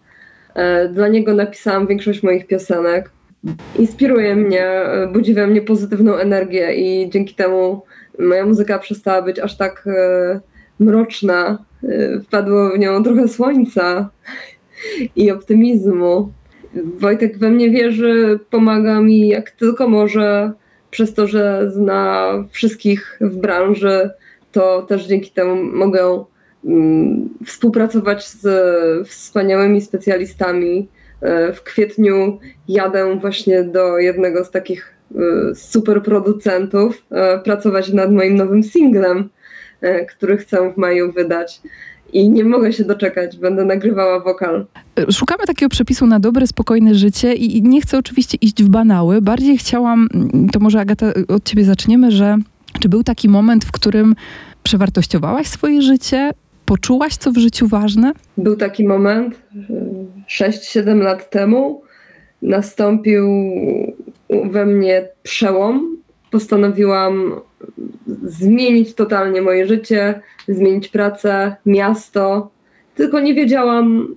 E, 0.55 0.89
dla 0.89 1.07
niego 1.07 1.33
napisałam 1.33 1.87
większość 1.87 2.23
moich 2.23 2.47
piosenek. 2.47 3.11
Inspiruje 3.79 4.35
mnie, 4.35 4.65
e, 4.65 5.07
budzi 5.07 5.33
we 5.33 5.47
mnie 5.47 5.61
pozytywną 5.61 6.15
energię 6.15 6.73
i 6.73 7.09
dzięki 7.09 7.35
temu 7.35 7.81
moja 8.19 8.45
muzyka 8.45 8.79
przestała 8.79 9.21
być 9.21 9.39
aż 9.39 9.57
tak 9.57 9.87
e, 9.87 10.39
mroczna. 10.79 11.67
Wpadło 12.23 12.69
w 12.69 12.79
nią 12.79 13.03
trochę 13.03 13.27
słońca 13.27 14.09
i 15.15 15.31
optymizmu. 15.31 16.31
Wojtek 16.97 17.37
we 17.37 17.49
mnie 17.49 17.69
wierzy, 17.69 18.39
pomaga 18.49 19.01
mi 19.01 19.27
jak 19.27 19.51
tylko 19.51 19.89
może, 19.89 20.51
przez 20.91 21.13
to, 21.13 21.27
że 21.27 21.71
zna 21.71 22.31
wszystkich 22.51 23.19
w 23.21 23.35
branży, 23.35 24.09
to 24.51 24.81
też 24.81 25.05
dzięki 25.05 25.31
temu 25.31 25.63
mogę 25.63 26.23
mm, 26.65 27.29
współpracować 27.45 28.27
z 28.27 28.47
wspaniałymi 29.07 29.81
specjalistami. 29.81 30.89
Y, 31.49 31.53
w 31.53 31.63
kwietniu 31.63 32.39
jadę 32.67 33.19
właśnie 33.19 33.63
do 33.63 33.97
jednego 33.97 34.45
z 34.45 34.51
takich 34.51 34.93
y, 35.51 35.55
super 35.55 36.03
producentów 36.03 37.05
pracować 37.43 37.93
nad 37.93 38.11
moim 38.11 38.35
nowym 38.35 38.63
singlem 38.63 39.29
E, 39.81 40.05
który 40.05 40.37
chcę 40.37 40.71
w 40.73 40.77
maju 40.77 41.11
wydać. 41.11 41.61
I 42.13 42.29
nie 42.29 42.43
mogę 42.43 42.73
się 42.73 42.83
doczekać, 42.83 43.37
będę 43.37 43.65
nagrywała 43.65 44.19
wokal. 44.19 44.65
Szukamy 45.11 45.43
takiego 45.47 45.69
przepisu 45.69 46.07
na 46.07 46.19
dobre, 46.19 46.47
spokojne 46.47 46.95
życie 46.95 47.33
i 47.33 47.61
nie 47.63 47.81
chcę 47.81 47.97
oczywiście 47.97 48.37
iść 48.41 48.63
w 48.63 48.69
banały. 48.69 49.21
Bardziej 49.21 49.57
chciałam, 49.57 50.07
to 50.51 50.59
może 50.59 50.79
Agata 50.79 51.11
od 51.27 51.43
ciebie 51.43 51.63
zaczniemy, 51.63 52.11
że 52.11 52.37
czy 52.79 52.89
był 52.89 53.03
taki 53.03 53.29
moment, 53.29 53.65
w 53.65 53.71
którym 53.71 54.15
przewartościowałaś 54.63 55.47
swoje 55.47 55.81
życie? 55.81 56.31
Poczułaś, 56.65 57.15
co 57.15 57.31
w 57.31 57.37
życiu 57.37 57.67
ważne? 57.67 58.11
Był 58.37 58.55
taki 58.55 58.87
moment 58.87 59.41
6-7 60.29 60.97
lat 60.97 61.29
temu. 61.29 61.81
Nastąpił 62.41 63.27
we 64.45 64.65
mnie 64.65 65.09
przełom. 65.23 65.97
Postanowiłam 66.31 67.31
zmienić 68.23 68.93
totalnie 68.93 69.41
moje 69.41 69.67
życie, 69.67 70.21
zmienić 70.47 70.87
pracę, 70.87 71.55
miasto. 71.65 72.49
Tylko 72.95 73.19
nie 73.19 73.33
wiedziałam 73.33 74.15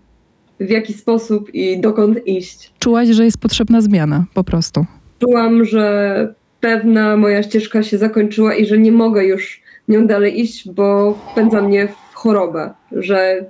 w 0.61 0.71
jaki 0.71 0.93
sposób 0.93 1.55
i 1.55 1.81
dokąd 1.81 2.27
iść. 2.27 2.73
Czułaś, 2.79 3.09
że 3.09 3.25
jest 3.25 3.39
potrzebna 3.39 3.81
zmiana 3.81 4.25
po 4.35 4.45
prostu. 4.45 4.87
Czułam, 5.19 5.65
że 5.65 6.35
pewna 6.61 7.17
moja 7.17 7.43
ścieżka 7.43 7.83
się 7.83 7.99
zakończyła 7.99 8.55
i 8.55 8.67
że 8.67 8.79
nie 8.79 8.93
mogę 8.93 9.25
już 9.25 9.63
nią 9.89 10.07
dalej 10.07 10.41
iść, 10.41 10.71
bo 10.71 11.19
wpędza 11.33 11.63
mnie 11.63 11.89
w 11.89 12.15
chorobę, 12.15 12.71
że 12.93 13.45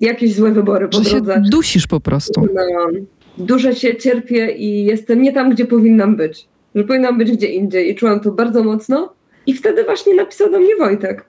jakieś 0.00 0.34
złe 0.34 0.52
wybory 0.52 0.88
po 0.88 1.02
że 1.02 1.10
drodze. 1.10 1.34
Się 1.34 1.40
dusisz 1.50 1.86
po 1.86 2.00
prostu. 2.00 2.46
No, 2.54 3.00
duszę 3.38 3.74
się, 3.74 3.96
cierpię 3.96 4.52
i 4.52 4.84
jestem 4.84 5.22
nie 5.22 5.32
tam, 5.32 5.50
gdzie 5.50 5.66
powinnam 5.66 6.16
być. 6.16 6.48
Że 6.74 6.84
powinnam 6.84 7.18
być 7.18 7.32
gdzie 7.32 7.46
indziej 7.46 7.90
i 7.90 7.94
czułam 7.94 8.20
to 8.20 8.32
bardzo 8.32 8.64
mocno. 8.64 9.12
I 9.46 9.54
wtedy 9.54 9.84
właśnie 9.84 10.14
napisał 10.14 10.50
do 10.50 10.60
mnie 10.60 10.76
Wojtek. 10.76 11.24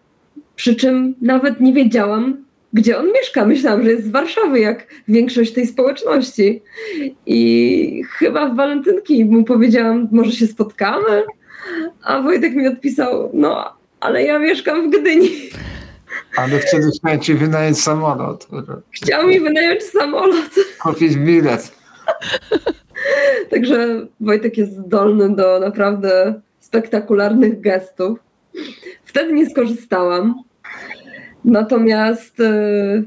Przy 0.56 0.76
czym 0.76 1.16
nawet 1.22 1.60
nie 1.60 1.74
wiedziałam, 1.74 2.46
gdzie 2.74 2.98
on 2.98 3.12
mieszka. 3.12 3.46
Myślałam, 3.46 3.84
że 3.84 3.92
jest 3.92 4.06
z 4.06 4.12
Warszawy, 4.12 4.60
jak 4.60 4.88
większość 5.08 5.54
tej 5.54 5.68
społeczności. 5.68 6.62
I 7.26 8.04
chyba 8.10 8.50
w 8.50 8.56
walentynki 8.56 9.26
mu 9.26 9.44
powiedziałam, 9.44 10.08
może 10.12 10.32
się 10.32 10.48
spotkamy. 10.48 11.24
A 12.04 12.22
Wojtek 12.22 12.56
mi 12.56 12.68
odpisał, 12.68 13.30
no, 13.34 13.78
ale 14.00 14.24
ja 14.24 14.40
mieszkam 14.40 14.92
w 14.92 15.00
Gdyni. 15.00 15.30
Ale 16.38 16.60
wtedy 16.60 16.88
chciałem 16.98 17.20
ci 17.20 17.34
wynająć 17.34 17.82
samolot. 17.82 18.48
Chciał 18.92 19.28
mi 19.28 19.40
wynająć 19.40 19.84
samolot. 19.84 20.56
Kupić 20.84 21.16
bilet. 21.16 21.72
Także 23.50 24.08
Wojtek 24.20 24.58
jest 24.58 24.78
zdolny 24.78 25.36
do 25.36 25.60
naprawdę 25.60 26.42
spektakularnych 26.72 27.62
gestów. 27.62 28.20
Wtedy 29.04 29.34
nie 29.34 29.50
skorzystałam. 29.50 30.36
Natomiast 31.46 32.40
yy, 32.40 33.04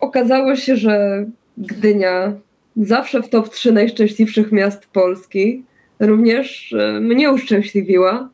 okazało 0.00 0.56
się, 0.56 0.76
że 0.76 1.26
Gdynia 1.58 2.32
zawsze 2.76 3.22
w 3.22 3.28
top 3.28 3.48
3 3.48 3.72
najszczęśliwszych 3.72 4.52
miast 4.52 4.86
Polski 4.86 5.64
również 6.00 6.72
yy, 6.72 7.00
mnie 7.00 7.32
uszczęśliwiła. 7.32 8.28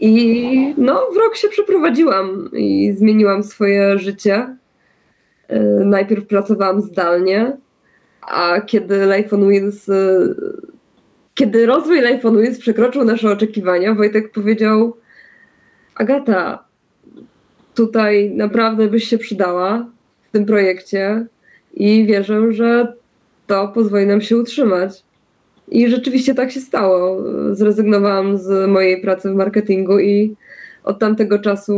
I 0.00 0.74
no, 0.78 1.06
w 1.14 1.16
rok 1.16 1.36
się 1.36 1.48
przeprowadziłam 1.48 2.50
i 2.52 2.92
zmieniłam 2.92 3.42
swoje 3.42 3.98
życie. 3.98 4.56
Yy, 5.48 5.84
najpierw 5.84 6.26
pracowałam 6.26 6.80
zdalnie, 6.80 7.56
a 8.20 8.60
kiedy 8.60 9.06
Life 9.16 9.36
on 9.36 9.48
Wheels 9.48 9.90
kiedy 11.36 11.66
rozwój 11.66 12.00
Lifeonuis 12.00 12.58
przekroczył 12.58 13.04
nasze 13.04 13.30
oczekiwania, 13.30 13.94
Wojtek 13.94 14.32
powiedział: 14.32 14.96
Agata, 15.94 16.64
tutaj 17.74 18.30
naprawdę 18.30 18.88
byś 18.88 19.08
się 19.08 19.18
przydała 19.18 19.86
w 20.28 20.32
tym 20.32 20.46
projekcie 20.46 21.26
i 21.74 22.06
wierzę, 22.06 22.52
że 22.52 22.92
to 23.46 23.68
pozwoli 23.68 24.06
nam 24.06 24.20
się 24.20 24.36
utrzymać. 24.36 25.02
I 25.68 25.88
rzeczywiście 25.88 26.34
tak 26.34 26.52
się 26.52 26.60
stało. 26.60 27.22
Zrezygnowałam 27.52 28.38
z 28.38 28.70
mojej 28.70 29.00
pracy 29.00 29.30
w 29.30 29.34
marketingu 29.34 29.98
i 29.98 30.36
od 30.84 30.98
tamtego 30.98 31.38
czasu 31.38 31.74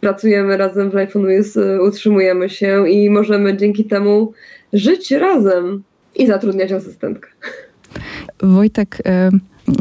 pracujemy 0.00 0.56
razem 0.56 0.90
w 0.90 0.94
Lifeonuis, 0.94 1.58
utrzymujemy 1.80 2.48
się 2.48 2.88
i 2.88 3.10
możemy 3.10 3.56
dzięki 3.56 3.84
temu 3.84 4.32
żyć 4.72 5.10
razem 5.10 5.82
i 6.14 6.26
zatrudniać 6.26 6.72
asystentkę. 6.72 7.28
Wojtek, 8.42 9.02
e, 9.06 9.30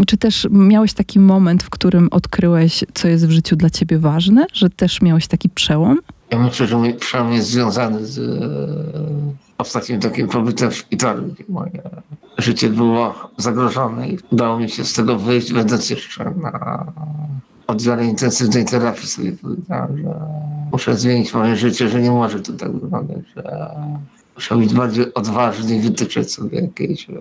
czy 0.08 0.18
też 0.18 0.48
miałeś 0.52 0.94
taki 0.94 1.20
moment, 1.20 1.64
w 1.64 1.70
którym 1.70 2.08
odkryłeś, 2.12 2.84
co 2.94 3.08
jest 3.08 3.28
w 3.28 3.32
życiu 3.32 3.56
dla 3.56 3.70
ciebie 3.70 3.98
ważne? 3.98 4.46
Że 4.54 4.70
też 4.70 5.02
miałeś 5.02 5.28
taki 5.28 5.50
przełom? 5.50 6.00
Ja 6.32 6.40
myślę, 6.40 6.68
że 6.68 6.78
mój 6.78 6.94
przełom 6.94 7.34
jest 7.34 7.50
związany 7.50 8.06
z 8.06 8.20
e, 8.20 9.56
ostatnim 9.58 10.00
takim 10.00 10.28
pobytem 10.28 10.72
w 10.72 10.90
gdzie 10.90 11.44
moje 11.50 11.82
życie 12.38 12.70
było 12.70 13.16
zagrożone 13.38 14.10
i 14.10 14.18
udało 14.32 14.60
mi 14.60 14.70
się 14.70 14.86
z 14.86 14.94
tego 14.94 15.20
wyjść, 15.20 15.54
będąc 15.54 15.90
jeszcze 15.90 16.34
na 16.42 16.86
oddziale 17.68 18.06
intensywnej 18.06 18.66
terapii 18.66 19.08
sobie 19.08 19.32
powiedziałem, 19.32 19.98
że 19.98 20.14
muszę 20.72 20.98
zmienić 20.98 21.34
moje 21.34 21.56
życie, 21.56 21.90
że 21.90 22.02
nie 22.02 22.12
może 22.12 22.40
to 22.40 22.54
tak 22.54 22.72
wyglądać, 22.72 23.18
że 23.36 23.70
muszę 24.36 24.56
być 24.56 24.74
bardziej 24.74 25.14
odważny 25.14 25.76
i 25.76 25.80
wytyczać 25.80 26.32
sobie 26.32 26.62
jakieś 26.62 27.10
e, 27.10 27.14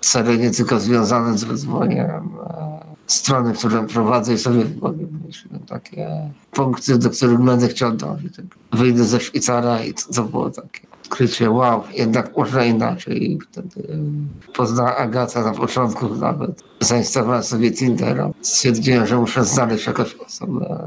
cele 0.00 0.38
nie 0.38 0.50
tylko 0.50 0.80
związane 0.80 1.38
z 1.38 1.42
rozwojem 1.42 2.30
e, 2.50 2.86
strony, 3.06 3.52
którą 3.52 3.86
prowadzę 3.86 4.34
i 4.34 4.38
sobie 4.38 4.64
w 4.64 4.76
głowie 4.78 5.06
myślę 5.26 5.58
takie 5.66 6.30
punkty, 6.50 6.98
do 6.98 7.10
których 7.10 7.40
będę 7.40 7.68
chciał 7.68 7.92
dążyć. 7.92 8.36
Tak 8.36 8.44
wyjdę 8.72 9.04
ze 9.04 9.20
szpitala 9.20 9.84
i 9.84 9.94
to, 9.94 10.12
to 10.14 10.24
było 10.24 10.50
takie 10.50 10.86
odkrycie, 11.06 11.50
wow, 11.50 11.82
jednak 11.94 12.36
można 12.36 12.64
inaczej. 12.64 13.32
I 13.32 13.40
wtedy 13.40 13.98
poznała 14.56 14.96
Agata 14.96 15.42
na 15.42 15.52
początku 15.52 16.14
nawet. 16.14 16.64
Zainstalowałem 16.80 17.42
sobie 17.42 17.70
Tindera. 17.70 18.30
Stwierdziłem, 18.42 19.06
że 19.06 19.16
muszę 19.16 19.44
znaleźć 19.44 19.86
jakąś 19.86 20.14
osobę 20.14 20.78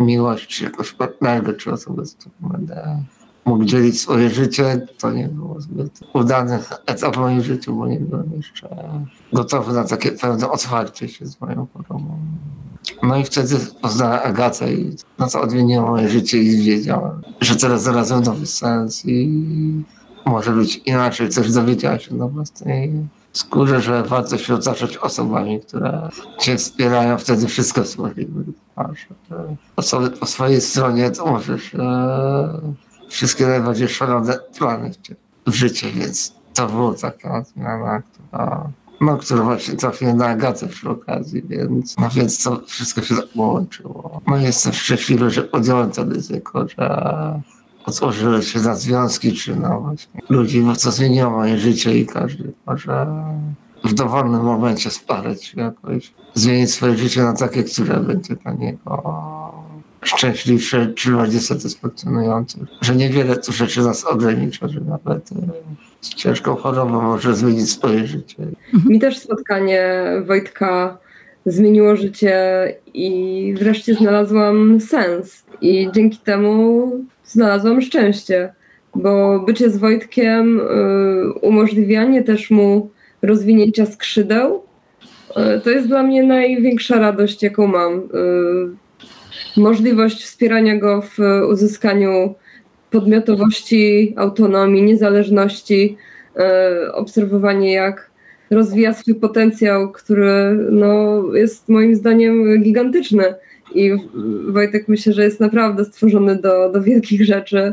miłość, 0.00 0.60
jakąś 0.60 0.92
partnerkę, 0.92 1.52
czy 1.52 1.72
osobę, 1.72 2.06
z 2.06 2.14
którą 2.14 2.34
będę 2.40 3.02
mógł 3.46 3.64
dzielić 3.64 4.00
swoje 4.00 4.30
życie, 4.30 4.86
to 4.98 5.12
nie 5.12 5.28
było 5.28 5.60
zbyt 5.60 6.00
udany 6.12 6.58
etap 6.86 7.16
w 7.16 7.18
moim 7.18 7.42
życiu, 7.42 7.76
bo 7.76 7.86
nie 7.86 8.00
byłem 8.00 8.32
jeszcze 8.36 8.68
gotowy 9.32 9.72
na 9.72 9.84
takie 9.84 10.12
pewne 10.12 10.50
otwarcie 10.50 11.08
się 11.08 11.26
z 11.26 11.40
moją 11.40 11.66
chorobą. 11.74 12.18
No 13.02 13.16
i 13.16 13.24
wtedy 13.24 13.56
poznałem 13.82 14.20
Agatę 14.24 14.72
i 14.72 14.96
no 15.18 15.28
to 15.28 15.40
odmieniło 15.40 15.86
moje 15.86 16.08
życie 16.08 16.42
i 16.42 16.62
wiedziałem, 16.62 17.22
że 17.40 17.56
teraz 17.56 17.82
znalazłem 17.82 18.22
nowy 18.22 18.46
sens 18.46 19.06
i 19.06 19.84
może 20.26 20.52
być 20.52 20.76
inaczej. 20.76 21.28
Też 21.28 21.52
dowiedziałem 21.52 22.00
się 22.00 22.14
na 22.14 22.28
własnej 22.28 22.92
skórze, 23.32 23.80
że 23.80 24.02
warto 24.02 24.38
się 24.38 24.54
otaczać 24.54 24.96
osobami, 24.96 25.60
które 25.60 26.08
cię 26.38 26.56
wspierają. 26.56 27.18
Wtedy 27.18 27.46
wszystko 27.46 27.80
jest 27.80 27.98
możliwe. 27.98 28.42
Osoby 29.76 30.10
po 30.10 30.26
swojej 30.26 30.60
stronie, 30.60 31.10
to 31.10 31.26
możesz 31.26 31.76
wszystkie 33.08 33.46
najbardziej 33.46 33.88
szalone 33.88 34.38
plany 34.58 34.90
w 35.46 35.54
życiu, 35.54 35.86
więc 35.94 36.34
to 36.54 36.66
była 36.66 36.94
taka 36.94 37.44
zmiana, 37.44 38.02
która, 38.02 38.70
no, 39.00 39.16
która 39.16 39.42
właśnie 39.42 39.74
trafiła 39.76 40.14
na 40.14 40.26
Agatę 40.26 40.68
przy 40.68 40.90
okazji, 40.90 41.42
więc, 41.48 41.96
no 41.98 42.08
więc 42.10 42.42
to 42.42 42.60
wszystko 42.66 43.02
się 43.02 43.16
tak 43.16 43.28
połączyło. 43.28 44.20
No 44.26 44.36
jestem 44.36 44.72
szczęśliwy, 44.72 45.30
że 45.30 45.42
podjąłem 45.42 45.90
to 45.90 46.04
ryzyko, 46.04 46.68
że 46.68 47.40
otworzyły 47.86 48.42
się 48.42 48.60
na 48.60 48.74
związki, 48.74 49.32
czy 49.32 49.56
na 49.56 49.78
właśnie 49.78 50.20
ludzi, 50.28 50.60
bo 50.60 50.76
co 50.76 50.92
zmieniło 50.92 51.30
moje 51.30 51.58
życie 51.58 51.98
i 51.98 52.06
każdy 52.06 52.52
może 52.66 53.06
w 53.84 53.94
dowolnym 53.94 54.42
momencie 54.42 54.90
sparać 54.90 55.54
jakoś, 55.54 56.14
zmienić 56.34 56.70
swoje 56.70 56.96
życie 56.96 57.22
na 57.22 57.32
takie, 57.32 57.64
które 57.64 58.00
będzie 58.00 58.36
dla 58.36 58.52
niego 58.52 59.02
szczęśliwsze 60.08 60.92
czy 60.94 61.10
bardziej 61.10 61.40
satysfakcjonujące. 61.40 62.58
Że 62.80 62.96
niewiele 62.96 63.36
tu 63.36 63.52
rzeczy 63.52 63.82
nas 63.82 64.04
ogranicza, 64.04 64.68
że 64.68 64.80
nawet 64.80 65.32
e, 65.32 65.36
z 66.00 66.14
ciężką 66.14 66.56
chorobą 66.56 67.02
może 67.02 67.36
zmienić 67.36 67.70
swoje 67.70 68.06
życie. 68.06 68.36
Mhm. 68.74 68.92
Mi 68.92 69.00
też 69.00 69.18
spotkanie 69.18 70.02
Wojtka 70.26 70.98
zmieniło 71.46 71.96
życie 71.96 72.34
i 72.94 73.54
wreszcie 73.58 73.94
znalazłam 73.94 74.80
sens. 74.80 75.44
I 75.60 75.88
dzięki 75.94 76.18
temu 76.18 76.92
znalazłam 77.24 77.80
szczęście, 77.80 78.52
bo 78.94 79.40
bycie 79.40 79.70
z 79.70 79.76
Wojtkiem, 79.76 80.60
y, 80.60 81.32
umożliwianie 81.32 82.22
też 82.22 82.50
mu 82.50 82.90
rozwinięcia 83.22 83.86
skrzydeł, 83.86 84.62
y, 85.30 85.60
to 85.60 85.70
jest 85.70 85.88
dla 85.88 86.02
mnie 86.02 86.22
największa 86.22 86.98
radość, 86.98 87.42
jaką 87.42 87.66
mam. 87.66 88.08
Możliwość 89.56 90.24
wspierania 90.24 90.76
go 90.76 91.02
w 91.02 91.18
uzyskaniu 91.50 92.34
podmiotowości, 92.90 94.14
autonomii, 94.16 94.82
niezależności, 94.82 95.96
obserwowanie 96.92 97.72
jak 97.72 98.10
rozwija 98.50 98.92
swój 98.92 99.14
potencjał, 99.14 99.92
który 99.92 100.58
no, 100.70 101.22
jest 101.34 101.68
moim 101.68 101.94
zdaniem 101.94 102.62
gigantyczny. 102.62 103.24
I 103.74 103.90
Wojtek 104.48 104.88
myślę, 104.88 105.12
że 105.12 105.24
jest 105.24 105.40
naprawdę 105.40 105.84
stworzony 105.84 106.36
do, 106.36 106.72
do 106.72 106.82
wielkich 106.82 107.24
rzeczy. 107.24 107.72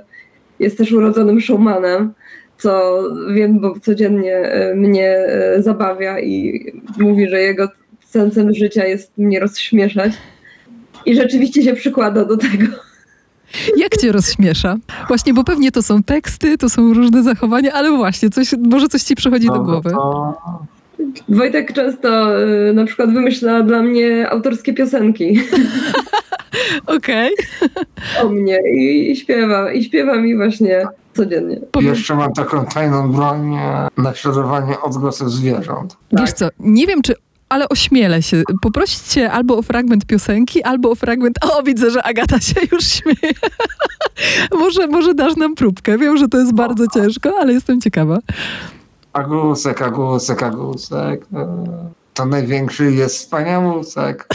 Jest 0.60 0.78
też 0.78 0.92
urodzonym 0.92 1.42
showmanem, 1.42 2.14
co 2.58 3.04
wiem, 3.34 3.60
bo 3.60 3.80
codziennie 3.80 4.38
e, 4.38 4.76
mnie 4.76 5.10
e, 5.10 5.62
zabawia 5.62 6.20
i 6.20 6.66
mówi, 7.00 7.30
że 7.30 7.42
jego 7.42 7.70
sensem 8.06 8.54
życia 8.54 8.86
jest 8.86 9.18
mnie 9.18 9.40
rozśmieszać. 9.40 10.12
I 11.06 11.16
rzeczywiście 11.16 11.64
się 11.64 11.74
przykłada 11.74 12.26
do 12.26 12.38
tego. 12.38 12.66
Jak 13.78 13.98
cię 13.98 14.12
rozśmiesza? 14.12 14.76
Właśnie, 15.08 15.34
bo 15.34 15.44
pewnie 15.44 15.72
to 15.72 15.82
są 15.82 16.04
teksty, 16.04 16.58
to 16.58 16.70
są 16.70 16.94
różne 16.94 17.24
zachowania, 17.24 17.74
ale 17.74 17.92
właśnie, 17.92 18.30
coś, 18.30 18.54
może 18.60 18.88
coś 18.88 19.04
ci 19.04 19.16
przychodzi 19.16 19.48
do 19.48 19.60
głowy. 19.60 19.92
Wojtek 21.30 21.74
często 21.74 22.42
y, 22.42 22.74
na 22.74 22.86
przykład 22.86 23.14
wymyśla 23.14 23.62
dla 23.62 23.82
mnie 23.82 24.30
autorskie 24.30 24.74
piosenki. 24.74 25.40
Okej. 26.86 27.32
Okay. 27.34 27.86
O 28.24 28.30
mnie 28.30 28.60
i, 28.76 29.12
i 29.12 29.16
śpiewa, 29.16 29.72
i 29.72 29.84
śpiewa 29.84 30.16
mi 30.16 30.36
właśnie 30.36 30.88
codziennie. 31.14 31.60
Jeszcze 31.82 32.16
mam 32.16 32.34
taką 32.34 32.66
tajną 32.66 33.12
broń 33.12 33.58
naśladowanie 33.98 34.82
odgłosów 34.82 35.32
zwierząt. 35.32 35.98
Wiesz 36.12 36.32
co, 36.32 36.50
nie 36.60 36.88
wiem 36.88 37.02
czy 37.02 37.16
ale 37.54 37.70
ośmielę 37.70 38.22
się 38.22 38.44
poprosić 38.62 39.00
cię 39.00 39.32
albo 39.32 39.58
o 39.58 39.62
fragment 39.62 40.06
piosenki, 40.06 40.64
albo 40.64 40.92
o 40.92 40.96
fragment... 40.96 41.38
O, 41.42 41.64
widzę, 41.64 41.92
że 41.92 42.04
Agata 42.04 42.40
się 42.40 42.56
już 42.72 42.84
śmieje. 42.84 43.34
może, 44.60 44.88
może 44.88 45.14
dasz 45.14 45.36
nam 45.36 45.56
próbkę. 45.56 45.98
Wiem, 45.98 46.18
że 46.18 46.28
to 46.28 46.38
jest 46.38 46.54
bardzo 46.54 46.86
ciężko, 46.94 47.34
ale 47.40 47.54
jestem 47.54 47.82
ciekawa. 47.82 48.20
Agusek, 49.14 49.82
agusek, 49.82 50.44
agusek. 50.44 51.26
To 52.14 52.26
największy 52.26 52.92
jest 52.92 53.16
wspaniałusek. 53.16 54.28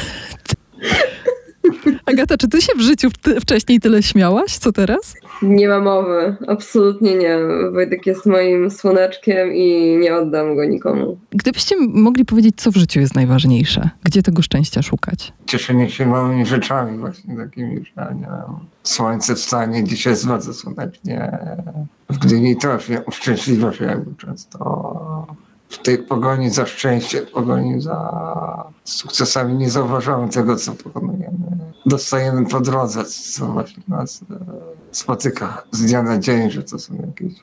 Agata, 2.07 2.37
czy 2.37 2.49
ty 2.49 2.63
się 2.63 2.73
w 2.77 2.81
życiu 2.81 3.09
wcześniej 3.41 3.81
tyle 3.81 4.03
śmiałaś, 4.03 4.59
co 4.59 4.73
teraz? 4.73 5.15
Nie 5.43 5.69
ma 5.69 5.81
mowy, 5.81 6.37
absolutnie 6.47 7.15
nie. 7.15 7.39
Wojtek 7.73 8.07
jest 8.07 8.27
moim 8.27 8.71
słoneczkiem 8.71 9.55
i 9.55 9.97
nie 9.97 10.15
oddam 10.17 10.57
go 10.57 10.65
nikomu. 10.65 11.19
Gdybyście 11.31 11.77
mogli 11.89 12.25
powiedzieć, 12.25 12.55
co 12.57 12.71
w 12.71 12.77
życiu 12.77 13.01
jest 13.01 13.15
najważniejsze? 13.15 13.91
Gdzie 14.05 14.23
tego 14.23 14.43
szczęścia 14.43 14.83
szukać? 14.83 15.33
Cieszenie 15.47 15.91
się 15.91 16.07
małymi 16.07 16.47
rzeczami, 16.47 16.99
właśnie 16.99 17.37
takimi, 17.37 17.85
że 17.97 18.15
nie 18.15 18.21
wiem, 18.21 18.57
słońce 18.83 19.35
wstanie, 19.35 19.85
dzisiaj 19.85 20.13
jest 20.13 20.29
bardzo 20.29 20.55
słonecznie. 20.55 21.39
W 22.11 22.19
Gdyni 22.19 22.57
też 22.57 22.91
uszczęśliwa 23.07 23.73
się 23.73 23.85
jakby 23.85 24.15
często 24.15 25.37
w 25.69 25.79
tej 25.79 25.99
pogoni 25.99 26.51
za 26.51 26.67
szczęściem, 26.67 27.27
pogoni 27.27 27.81
za 27.81 28.13
sukcesami 28.85 29.55
nie 29.55 29.71
zauważamy 29.71 30.29
tego, 30.29 30.57
co 30.57 30.73
pokonujemy. 30.73 31.39
Dostajemy 31.87 32.47
po 32.47 32.61
drodze, 32.61 33.05
co 33.05 33.47
właśnie 33.47 33.83
nas 33.89 34.21
e, 34.31 34.37
spotyka 34.91 35.63
z 35.71 35.83
dnia 35.83 36.03
na 36.03 36.19
dzień, 36.19 36.51
że 36.51 36.63
to 36.63 36.79
są 36.79 36.95
jakieś 36.95 37.33
e, 37.41 37.43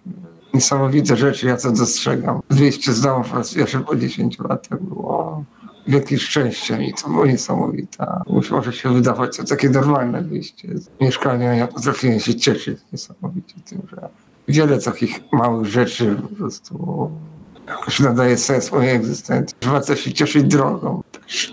niesamowite 0.53 1.17
rzeczy, 1.17 1.47
ja 1.47 1.57
to 1.57 1.71
dostrzegam. 1.71 2.41
Wyjście 2.49 2.93
z 2.93 3.01
domu 3.01 3.23
po 3.31 3.35
raz 3.35 3.53
pierwszy 3.53 3.79
po 3.79 3.95
10 3.95 4.39
latach 4.39 4.83
było 4.83 5.43
wielkim 5.87 6.17
szczęściem 6.17 6.83
i 6.83 6.93
to 6.93 7.09
było 7.09 7.25
niesamowite. 7.25 8.07
Może 8.51 8.73
się 8.73 8.93
wydawać 8.93 9.37
to 9.37 9.43
takie 9.43 9.69
normalne 9.69 10.21
wyjście 10.21 10.77
z 10.77 10.89
mieszkania. 11.01 11.53
Ja 11.53 11.67
potrafiłem 11.67 12.19
się 12.19 12.35
cieszyć 12.35 12.79
niesamowicie 12.91 13.55
tym, 13.65 13.81
że 13.89 14.09
wiele 14.47 14.81
takich 14.81 15.19
małych 15.31 15.65
rzeczy 15.65 16.15
po 16.21 16.35
prostu 16.35 17.11
jakoś 17.67 17.99
nadaje 17.99 18.37
sens 18.37 18.71
mojej 18.71 18.95
egzystencji. 18.95 19.57
Warto 19.65 19.95
się 19.95 20.13
cieszyć 20.13 20.43
drogą. 20.43 21.03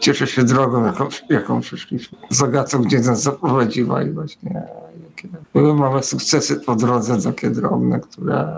Cieszę 0.01 0.27
się 0.27 0.45
drogą, 0.45 0.85
jaką, 0.87 1.09
jaką 1.29 1.61
przyszliśmy. 1.61 2.19
Z 2.31 2.43
Agatą, 2.43 2.83
gdzie 2.83 3.01
nas 3.01 3.23
zaprowadziła 3.23 4.03
i 4.03 4.11
właśnie 4.11 4.63
jakie 5.09 5.29
były 5.55 5.75
małe 5.75 6.03
sukcesy 6.03 6.57
po 6.57 6.77
drodze, 6.77 7.23
takie 7.23 7.51
drobne, 7.51 8.01
które 8.01 8.49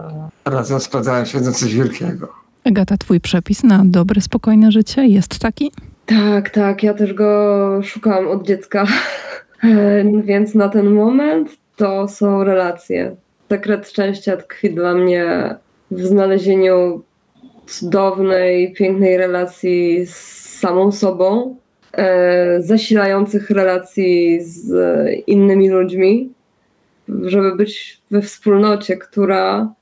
razem 0.44 0.80
składają 0.80 1.24
się 1.24 1.40
na 1.40 1.52
coś 1.52 1.74
wielkiego. 1.74 2.28
Agata, 2.64 2.96
twój 2.96 3.20
przepis 3.20 3.62
na 3.62 3.82
dobre, 3.84 4.20
spokojne 4.20 4.72
życie 4.72 5.06
jest 5.06 5.38
taki? 5.38 5.72
Tak, 6.06 6.50
tak. 6.50 6.82
Ja 6.82 6.94
też 6.94 7.14
go 7.14 7.80
szukałam 7.82 8.28
od 8.28 8.46
dziecka. 8.46 8.86
Więc 10.24 10.54
na 10.54 10.68
ten 10.68 10.94
moment 10.94 11.48
to 11.76 12.08
są 12.08 12.44
relacje. 12.44 13.16
Sekret 13.48 13.88
szczęścia 13.88 14.36
tkwi 14.36 14.74
dla 14.74 14.94
mnie 14.94 15.54
w 15.90 16.00
znalezieniu 16.00 17.02
cudownej, 17.66 18.72
pięknej 18.72 19.16
relacji 19.16 20.06
z 20.06 20.16
samą 20.58 20.92
sobą, 20.92 21.56
e, 21.92 22.62
zasilających 22.62 23.50
relacji 23.50 24.38
z 24.42 24.72
innymi 25.26 25.70
ludźmi, 25.70 26.32
żeby 27.08 27.56
być 27.56 28.00
we 28.10 28.22
wspólnocie, 28.22 28.96
która 28.96 29.74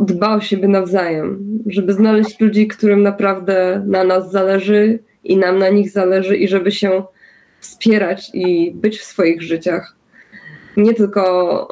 dba 0.00 0.34
o 0.34 0.40
siebie 0.40 0.68
nawzajem, 0.68 1.58
żeby 1.66 1.92
znaleźć 1.92 2.40
ludzi, 2.40 2.68
którym 2.68 3.02
naprawdę 3.02 3.82
na 3.86 4.04
nas 4.04 4.30
zależy 4.30 4.98
i 5.24 5.36
nam 5.36 5.58
na 5.58 5.68
nich 5.68 5.90
zależy, 5.90 6.36
i 6.36 6.48
żeby 6.48 6.72
się 6.72 7.02
wspierać 7.60 8.30
i 8.34 8.72
być 8.74 8.98
w 8.98 9.04
swoich 9.04 9.42
życiach. 9.42 9.96
Nie 10.76 10.94
tylko 10.94 11.68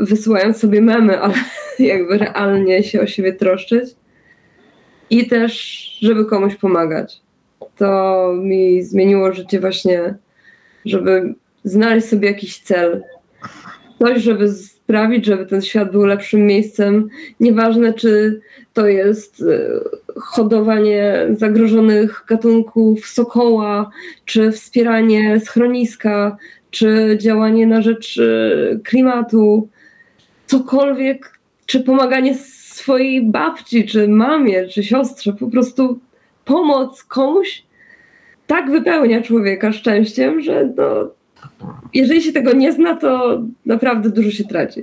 y, 0.00 0.04
wysyłając 0.04 0.56
sobie 0.56 0.80
memy, 0.80 1.20
ale 1.20 1.34
jakby 1.78 2.18
realnie 2.18 2.82
się 2.82 3.00
o 3.00 3.06
siebie 3.06 3.32
troszczyć 3.32 3.99
i 5.10 5.26
też, 5.26 5.52
żeby 6.02 6.24
komuś 6.24 6.54
pomagać. 6.56 7.20
To 7.76 8.32
mi 8.42 8.82
zmieniło 8.82 9.32
życie 9.32 9.60
właśnie, 9.60 10.14
żeby 10.84 11.34
znaleźć 11.64 12.08
sobie 12.08 12.28
jakiś 12.28 12.58
cel. 12.58 13.02
Coś, 13.98 14.22
żeby 14.22 14.48
sprawić, 14.52 15.26
żeby 15.26 15.46
ten 15.46 15.62
świat 15.62 15.92
był 15.92 16.04
lepszym 16.04 16.46
miejscem. 16.46 17.08
Nieważne, 17.40 17.94
czy 17.94 18.40
to 18.72 18.86
jest 18.86 19.42
e, 19.42 19.80
hodowanie 20.20 21.26
zagrożonych 21.30 22.24
gatunków 22.28 23.06
sokoła, 23.06 23.90
czy 24.24 24.52
wspieranie 24.52 25.40
schroniska, 25.40 26.36
czy 26.70 27.18
działanie 27.20 27.66
na 27.66 27.82
rzecz 27.82 28.18
e, 28.18 28.78
klimatu, 28.78 29.68
cokolwiek, 30.46 31.38
czy 31.66 31.80
pomaganie 31.80 32.34
swojej 32.80 33.22
babci, 33.22 33.86
czy 33.86 34.08
mamie, 34.08 34.68
czy 34.68 34.82
siostrze, 34.82 35.32
po 35.32 35.50
prostu 35.50 35.98
pomoc 36.44 37.04
komuś 37.04 37.62
tak 38.46 38.70
wypełnia 38.70 39.22
człowieka 39.22 39.72
szczęściem, 39.72 40.40
że 40.40 40.72
no, 40.76 41.10
jeżeli 41.94 42.22
się 42.22 42.32
tego 42.32 42.52
nie 42.52 42.72
zna, 42.72 42.96
to 42.96 43.42
naprawdę 43.66 44.10
dużo 44.10 44.30
się 44.30 44.44
traci. 44.44 44.82